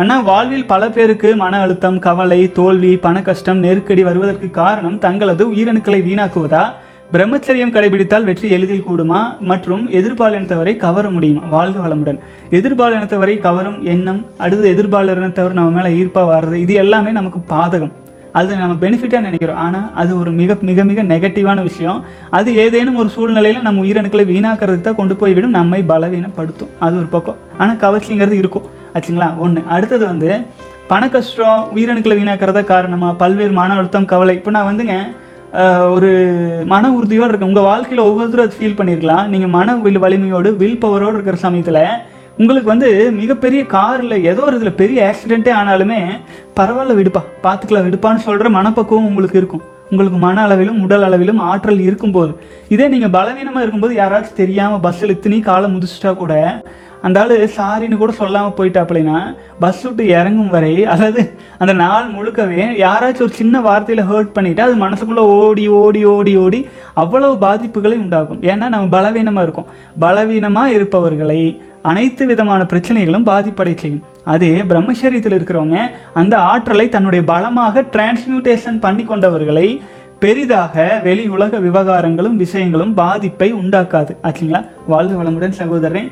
ஆனால் 0.00 0.22
வாழ்வில் 0.22 0.68
பல 0.72 0.82
பேருக்கு 0.88 1.30
மன 1.36 1.60
அழுத்தம் 1.60 1.98
கவலை 1.98 2.40
தோல்வி 2.58 2.92
பண 3.06 3.22
கஷ்டம் 3.22 3.58
நெருக்கடி 3.58 4.02
வருவதற்கு 4.02 4.50
காரணம் 4.50 4.98
தங்களது 4.98 5.44
உயிரணுக்களை 5.54 6.00
வீணாக்குவதா? 6.08 6.62
பிரம்மச்சரியம் 7.14 7.72
கடைபிடித்தால் 7.74 8.26
வெற்றி 8.28 8.48
எளிதில் 8.50 8.84
கூடுமா? 8.88 9.20
மற்றும் 9.50 9.90
எதிர்பாலினத்தவரை 9.90 10.76
கவர 10.76 11.10
முடியுமா? 11.10 11.42
வாழ்க 11.54 11.78
வளமுடன். 11.86 12.18
எதிர்பாலினத்தவரை 12.50 13.34
கவரும் 13.46 13.78
எண்ணம் 13.92 14.20
அடுத்து 14.38 14.66
எதிர்பாலினத்தவர் 14.74 15.56
நம்ம 15.58 15.82
மேலே 15.82 15.90
ஈர்ப்பாக 16.00 16.30
வர்றது 16.34 16.54
இது 16.54 16.74
எல்லாமே 16.74 17.10
நமக்கு 17.10 17.40
பாதகம். 17.54 17.92
அது 18.32 18.56
நம்ம 18.56 18.74
பெனிஃபிட்டாக 18.86 19.26
நினைக்கிறோம். 19.28 19.56
ஆனால் 19.56 19.88
அது 19.94 20.18
ஒரு 20.18 20.30
மிக 20.30 20.56
மிக 20.60 20.84
மிக 20.90 21.02
நெகட்டிவான 21.02 21.62
விஷயம். 21.62 22.04
அது 22.30 22.56
ஏதேனும் 22.56 22.96
ஒரு 22.96 23.08
சூழ்நிலையில் 23.08 23.66
நம்ம 23.66 23.84
உயிரணுக்களை 23.84 24.26
வீணாக்கிறதுக்கு 24.32 24.88
தான் 24.88 25.00
கொண்டு 25.00 25.16
போய்விடும். 25.16 25.56
நம்மை 25.58 25.84
பலவீனப்படுத்தும். 25.88 26.72
அது 26.78 26.96
ஒரு 26.96 27.08
பக்கம். 27.16 27.40
ஆனால் 27.58 27.80
கவர்ச்சிங்கிறது 27.86 28.38
இருக்கும். 28.42 28.68
ஆச்சுங்களா? 28.94 29.36
ஒன்று 29.38 29.62
அடுத்தது 29.76 30.06
வந்து 30.06 30.30
பண 30.92 31.08
கஷ்டம் 31.08 31.66
உயிரணுக்களை 31.74 32.14
வீணாக்கிறதா 32.20 32.64
காரணமாக 32.64 33.14
பல்வேறு 33.14 33.52
மன 33.58 33.74
அழுத்தம் 33.74 34.10
கவலை. 34.12 34.34
இப்போ 34.34 34.50
நான் 34.50 34.68
வந்துங்க 34.70 34.94
ஒரு 35.94 36.10
மன 36.66 36.90
உறுதியோடு 36.96 37.30
இருக்கும் 37.30 37.48
உங்கள் 37.48 37.68
வாழ்க்கையில் 37.68 38.06
ஒவ்வொருத்தரும் 38.06 38.46
அது 38.46 38.58
ஃபீல் 38.58 38.76
பண்ணியிருக்கலாம் 38.78 39.26
நீங்கள் 39.28 39.52
மன 39.56 39.74
வில் 39.76 40.02
வலிமையோடு 40.04 40.50
வில் 40.56 40.80
பவரோடு 40.84 41.16
இருக்கிற 41.18 41.38
சமயத்தில் 41.46 41.82
உங்களுக்கு 42.38 42.68
வந்து 42.72 42.88
மிகப்பெரிய 43.18 43.66
காரில் 43.66 44.16
ஏதோ 44.30 44.42
ஒரு 44.48 44.56
இதில் 44.58 44.78
பெரிய 44.82 44.98
ஆக்சிடென்ட்டே 45.08 45.52
ஆனாலுமே 45.60 45.98
பரவாயில்ல 46.58 46.96
விடுப்பா 46.98 47.22
பார்த்துக்கலாம் 47.46 47.86
விடுப்பான்னு 47.88 48.26
சொல்கிற 48.26 48.48
மனப்பக்குவம் 48.48 49.08
உங்களுக்கு 49.10 49.38
இருக்கும். 49.40 49.64
உங்களுக்கு 49.90 50.18
மன 50.18 50.42
அளவிலும் 50.42 50.80
உடல் 50.84 51.02
அளவிலும் 51.02 51.40
ஆற்றல் 51.50 51.80
இருக்கும்போது. 51.80 52.32
இதே 52.68 52.88
நீங்கள் 52.88 53.10
பலவீனமாக 53.10 53.62
இருக்கும்போது 53.62 53.94
யாராச்சும் 53.94 54.40
தெரியாமல் 54.42 54.80
பஸ்ஸில் 54.80 55.14
இத்தனி 55.16 55.40
காலம் 55.40 55.74
முதிச்சிட்டா 55.76 56.16
கூட 56.16 56.34
அந்த 57.02 57.20
ஆள் 57.20 57.34
சாரின்னு 57.56 57.96
கூட 57.96 58.12
சொல்லாமல் 58.12 58.56
போயிட்டாப்லைனா 58.58 59.18
பஸ் 59.60 59.82
விட்டு 59.86 60.04
இறங்கும் 60.18 60.52
வரை 60.54 60.72
அதாவது 60.94 61.22
அந்த 61.62 61.72
நாள் 61.82 62.06
முழுக்கவே 62.16 62.62
யாராச்சும் 62.84 63.26
ஒரு 63.26 63.34
சின்ன 63.40 63.60
வார்த்தையில் 63.60 64.08
ஹர்ட் 64.10 64.34
பண்ணிவிட்டு 64.36 64.64
அது 64.66 64.76
மனசுக்குள்ளே 64.84 65.24
ஓடி 65.38 65.64
ஓடி 65.80 66.02
ஓடி 66.04 66.34
ஓடி 66.36 66.60
அவ்வளவு 66.94 67.34
பாதிப்புகளை 67.46 67.98
உண்டாகும் 68.04 68.40
ஏன்னா 68.42 68.68
நம்ம 68.74 68.88
பலவீனமாக 68.96 69.46
இருக்கோம். 69.46 69.68
பலவீனமாக 70.00 70.74
இருப்பவர்களை 70.76 71.40
அனைத்து 71.82 72.22
விதமான 72.26 72.62
பிரச்சனைகளும் 72.72 73.28
பாதிப்படை 73.30 73.74
செய்யும். 73.82 74.02
அதே 74.24 74.50
பிரம்மச்சரியத்தில் 74.70 75.36
இருக்கிறவங்க 75.36 75.78
அந்த 76.12 76.34
ஆற்றலை 76.50 76.86
தன்னுடைய 76.88 77.24
பலமாக 77.24 77.84
டிரான்ஸ்மியூட்டேஷன் 77.94 78.78
பண்ணி 78.84 79.04
கொண்டவர்களை 79.04 79.68
பெரிதாக 80.18 80.74
வெளி 81.04 81.22
உலக 81.28 81.58
விவகாரங்களும் 81.58 82.36
விஷயங்களும் 82.36 82.94
பாதிப்பை 82.94 83.48
உண்டாக்காது. 83.60 84.12
ஆச்சுங்களா? 84.26 84.60
வாழ்வு 84.86 85.14
வளமுடன் 85.20 85.58
சகோதரன் 85.60 86.10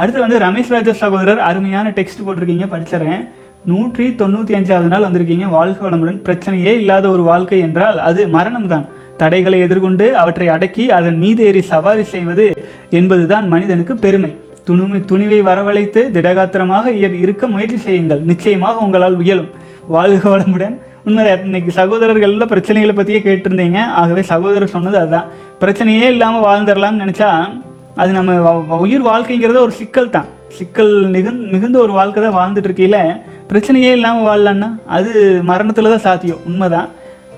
அடுத்து 0.00 0.20
வந்து 0.20 0.38
ரமேஷ் 0.38 0.72
ராஜா 0.74 0.92
சகோதரர் 0.92 1.40
அருமையான 1.48 1.90
டெக்ஸ்ட் 1.90 2.24
போட்டிருக்கீங்க 2.26 2.66
படிச்சிடறேன் 2.74 3.22
நூற்றி 3.70 4.04
தொண்ணூற்றி 4.20 4.52
அஞ்சாவது 4.58 4.90
நாள் 4.92 5.06
வந்திருக்கீங்க. 5.06 5.46
வாழ்க 5.48 5.78
வளமுடன். 5.86 6.20
பிரச்சனையே 6.26 6.72
இல்லாத 6.80 7.08
ஒரு 7.08 7.22
வாழ்க்கை 7.22 7.58
என்றால் 7.58 7.98
அது 8.08 8.20
மரணம்தான். 8.26 8.86
தடைகளை 9.16 9.58
எதிர்கொண்டு 9.60 10.06
அவற்றை 10.16 10.48
அடக்கி 10.48 10.84
அதன் 10.98 11.18
மீது 11.22 11.44
ஏறி 11.44 11.62
சவாரி 11.72 12.04
செய்வது 12.12 12.46
என்பதுதான் 12.90 13.48
மனிதனுக்கு 13.48 13.96
பெருமை. 13.96 14.30
துணிமை 14.68 14.98
துணிவை 15.10 15.40
வரவழைத்து 15.42 16.00
திடகாத்திரமாக 16.16 16.86
இருக்க 17.24 17.46
முயற்சி 17.46 17.76
செய்யுங்கள். 17.76 18.22
நிச்சயமாக 18.30 18.84
உங்களால் 18.86 19.18
இயலும் 19.24 19.50
வாழ்க 19.96 20.24
வளமுடன். 20.32 20.76
உண்மை 21.04 21.24
இன்னைக்கு 21.44 21.70
சகோதரர்கள் 21.70 22.32
எல்லாம் 22.32 22.52
பிரச்சனைகளை 22.54 22.94
பற்றியே 22.96 23.20
கேட்டிருந்தீங்க. 23.26 23.80
ஆகவே 24.00 24.22
சகோதரர் 24.22 24.74
சொன்னது 24.76 24.98
அதுதான். 24.98 25.28
பிரச்சனையே 25.60 26.08
இல்லாமல் 26.14 26.46
வாழ்ந்துடலாம்னு 26.48 27.02
நினச்சா 27.04 27.30
அது 28.00 28.12
நம்ம 28.12 28.32
வ- 28.46 28.78
உயிர் 28.84 29.04
வாழ்க்கைங்கிறது 29.04 29.58
ஒரு 29.58 29.70
சிக்கல் 29.70 30.10
தான். 30.10 30.28
சிக்கல் 30.48 30.94
மிகுந் 31.10 31.40
மிகுந்த 31.50 31.78
ஒரு 31.78 31.92
வாழ்க்கை 31.92 32.22
தான் 32.22 32.38
வாழ்ந்துட்டு 32.38 32.68
இருக்கையில 32.68 32.96
பிரச்சனையே 33.48 33.90
இல்லாமல் 33.92 34.26
வாழலான்னா 34.26 34.68
அது 34.86 35.10
மரணத்தில் 35.42 35.92
தான் 35.92 36.04
சாத்தியம். 36.06 36.42
உண்மைதான். 36.46 36.88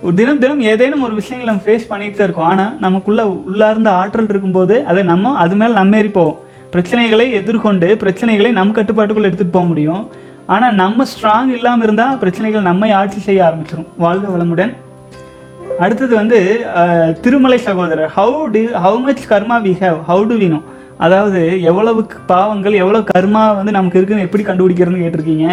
ஒரு 0.03 0.14
தினம் 0.14 0.38
தினம் 0.38 0.61
ஏதேனும் 0.61 1.03
ஒரு 1.03 1.14
விஷயங்களை 1.14 1.55
நம்ம 1.55 1.62
ஃபேஸ் 1.66 1.88
பண்ணிட்டு 1.88 2.16
தான் 2.16 2.27
இருக்கோம். 2.27 2.48
ஆனால் 2.48 2.79
நமக்குள்ள 2.81 3.22
உள்ளார்ந்த 3.29 3.90
ஆற்றல் 3.90 4.29
இருக்கும்போது 4.29 4.85
அதை 4.87 5.03
நம்ம 5.03 5.35
அது 5.35 5.57
மேலே 5.57 5.72
நம்ம 5.72 6.03
போவோம். 6.12 6.38
பிரச்சனைகளை 6.72 7.27
எதிர்கொண்டு 7.33 7.88
பிரச்சனைகளை 8.01 8.51
நம் 8.51 8.75
கட்டுப்பாட்டுக்குள்ள 8.75 9.29
எடுத்துகிட்டு 9.29 9.57
போக 9.59 9.66
முடியும். 9.66 10.09
ஆனால் 10.46 10.75
நம்ம 10.75 11.05
ஸ்ட்ராங் 11.05 11.55
இல்லாமல் 11.57 11.83
இருந்தால் 11.83 12.18
பிரச்சனைகள் 12.18 12.62
நம்மை 12.62 12.90
ஆட்சி 12.90 13.18
செய்ய 13.18 13.40
ஆரம்பிச்சிடும் 13.42 13.90
வாழ்க 13.96 14.27
வளமுடன். 14.29 14.72
அடுத்தது 15.85 16.12
வந்து 16.20 16.38
திருமலை 17.25 17.59
சகோதரர். 17.68 18.12
How 18.16 18.40
to 18.55 18.62
how 18.85 18.98
much 19.07 19.25
karma 19.33 19.57
we 19.66 19.72
have 19.83 19.98
how 20.11 20.25
to 20.31 20.37
know 20.42 20.61
அதாவது 21.05 21.40
எவ்வளவு 21.70 22.01
பாவங்கள் 22.33 22.75
எவ்வளோ 22.83 22.98
கர்மா 23.12 23.42
வந்து 23.59 23.72
நமக்கு 23.77 23.98
இருக்குன்னு 23.98 24.27
எப்படி 24.27 24.42
கண்டுபிடிக்கிறதுன்னு 24.48 25.05
கேட்டிருக்கீங்க. 25.05 25.46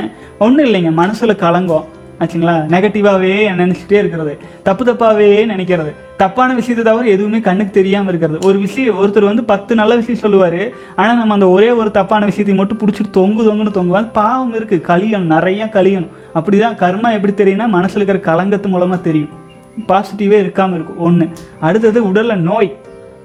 ஒன்றும் 0.45 0.67
இல்லைங்க 0.67 0.91
மனசில் 0.99 1.41
கலங்கம். 1.45 1.87
ஆச்சுங்களா? 2.21 2.55
நெகட்டிவாகவே 2.73 3.33
நினச்சிட்டே 3.59 3.97
இருக்கிறது. 4.01 4.33
தப்பு 4.67 4.83
தப்பாகவே 4.89 5.29
நினைக்கிறது. 5.51 5.91
தப்பான 6.21 6.55
விஷயத்தை 6.57 6.83
தவிர 6.87 7.09
எதுவுமே 7.15 7.39
கண்ணுக்கு 7.47 7.73
தெரியாமல் 7.77 8.11
இருக்கிறது. 8.11 8.39
ஒரு 8.47 8.57
விஷயம் 8.65 8.97
ஒருத்தர் 9.01 9.29
வந்து 9.31 9.43
பத்து 9.51 9.71
நல்ல 9.81 9.95
விஷயம் 10.01 10.23
சொல்லுவார். 10.23 10.61
ஆனால் 11.01 11.19
நம்ம 11.21 11.37
அந்த 11.37 11.49
ஒரே 11.55 11.69
ஒரு 11.81 11.91
தப்பான 11.99 12.25
விஷயத்தை 12.31 12.55
மட்டும் 12.61 12.81
பிடிச்சிட்டு 12.81 13.17
தொங்கு 13.19 13.47
தொங்குன்னு 13.49 13.77
தொங்குவோம் 13.79 14.13
பாவம் 14.19 14.55
இருக்குது 14.59 14.87
கழியணும். 14.91 15.33
நிறையா 15.35 15.67
கலியணும் 15.77 16.13
அப்படிதான் 16.39 16.79
கர்மா 16.83 17.11
எப்படி 17.19 17.35
தெரியும்னா 17.41 17.67
மனசில் 17.77 18.01
இருக்கிற 18.01 18.21
கலங்கத்து 18.31 18.73
மூலமாக 18.75 19.05
தெரியும். 19.09 19.33
பாசிட்டிவே 19.87 20.37
இருக்காமல் 20.43 20.77
இருக்கும். 20.77 20.97
ஒன்று 20.97 21.29
அடுத்தது 21.59 22.07
உடலில் 22.07 22.45
நோய். 22.49 22.75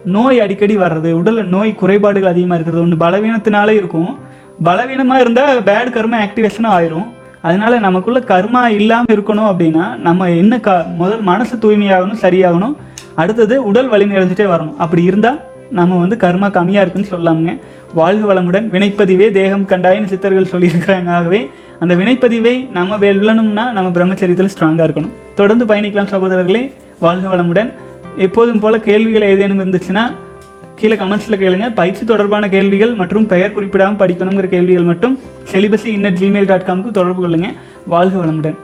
நோய் 0.04 0.40
அடிக்கடி 0.40 0.76
வர்றது 0.76 1.10
உடலில் 1.12 1.46
நோய் 1.46 1.74
குறைபாடுகள் 1.74 2.32
அதிகமாக 2.32 2.60
இருக்கிறது 2.60 2.84
ஒன்று 2.84 3.02
பலவீனத்தினாலே 3.04 3.74
இருக்கும். 3.80 4.18
பலவீனமாக 4.64 5.20
இருந்தால் 5.20 5.62
பேட் 5.62 5.94
கர்மா 5.96 6.18
ஆக்டிவேஷனும் 6.26 6.74
ஆயிரும். 6.76 7.06
அதனால 7.42 7.78
நமக்குள்ள 7.78 8.20
கர்மா 8.20 8.66
இல்லாமல் 8.66 9.14
இருக்கணும் 9.16 9.48
அப்படின்னா 9.52 9.96
நம்ம 9.96 10.30
என்ன 10.30 10.60
க 10.60 10.86
முதல் 10.96 11.22
மனசு 11.22 11.56
தூய்மையாகணும் 11.56 12.22
சரியாகணும். 12.22 12.76
அடுத்தது 13.14 13.64
உடல் 13.64 13.88
வலிமை 13.88 14.16
இழந்துட்டே 14.16 14.46
வரணும். 14.54 14.76
அப்படி 14.76 15.02
இருந்தால் 15.02 15.40
நம்ம 15.70 15.96
வந்து 15.96 16.16
கர்மா 16.16 16.50
கம்மியாக 16.50 16.86
இருக்குன்னு 16.86 17.08
சொல்லாமுங்க. 17.10 17.58
வாழ்க 17.94 18.34
வளமுடன் 18.34 18.64
வினைப்பதிவே 18.70 19.30
தேகம் 19.30 19.68
கண்டாயின்னு 19.68 20.04
சித்தர்கள் 20.04 20.60
சொல்லியிருக்கிறாங்க. 20.60 21.08
ஆகவே 21.08 21.50
அந்த 21.80 21.94
வினைப்பதிவை 21.94 22.70
நம்ம 22.70 22.96
வெல்லணும்னா 22.96 23.72
நம்ம 23.72 23.88
பிரம்மச்சரியத்தில் 23.88 24.48
ஸ்ட்ராங்காக 24.58 24.86
இருக்கணும். 24.86 25.10
தொடர்ந்து 25.34 25.64
பயணிக்கலாம் 25.64 26.10
சகோதரர்களே. 26.10 26.72
வாழ்க 27.00 27.36
வளமுடன். 27.36 27.72
எப்போதும் 28.16 28.60
போல் 28.60 28.80
கேள்விகள் 28.80 29.22
ஏதேனும் 29.22 29.60
இருந்துச்சுன்னா 29.60 30.12
கீழே 30.74 30.94
கமெண்ட்ஸில் 30.94 31.40
கேளுங்க. 31.40 31.74
பயிற்சி 31.74 32.04
தொடர்பான 32.04 32.48
கேள்விகள் 32.48 32.94
மற்றும் 32.94 33.26
பெயர் 33.26 33.52
குறிப்பிடாமல் 33.52 34.08
படிக்கணுங்கிற 34.08 34.48
கேள்விகள் 34.48 34.82
மட்டும் 34.82 35.18
செலிபஸி 35.52 35.86
இன்னட் 35.86 36.16
ஜிமெயில் 36.20 36.46
டாட் 36.46 36.64
காம்க்கு 36.66 36.90
தொடர்பு 36.90 37.28
கொள்ளுங்க. 37.28 37.46
வாழ்க 37.86 38.24
வளமுடன். 38.24 38.54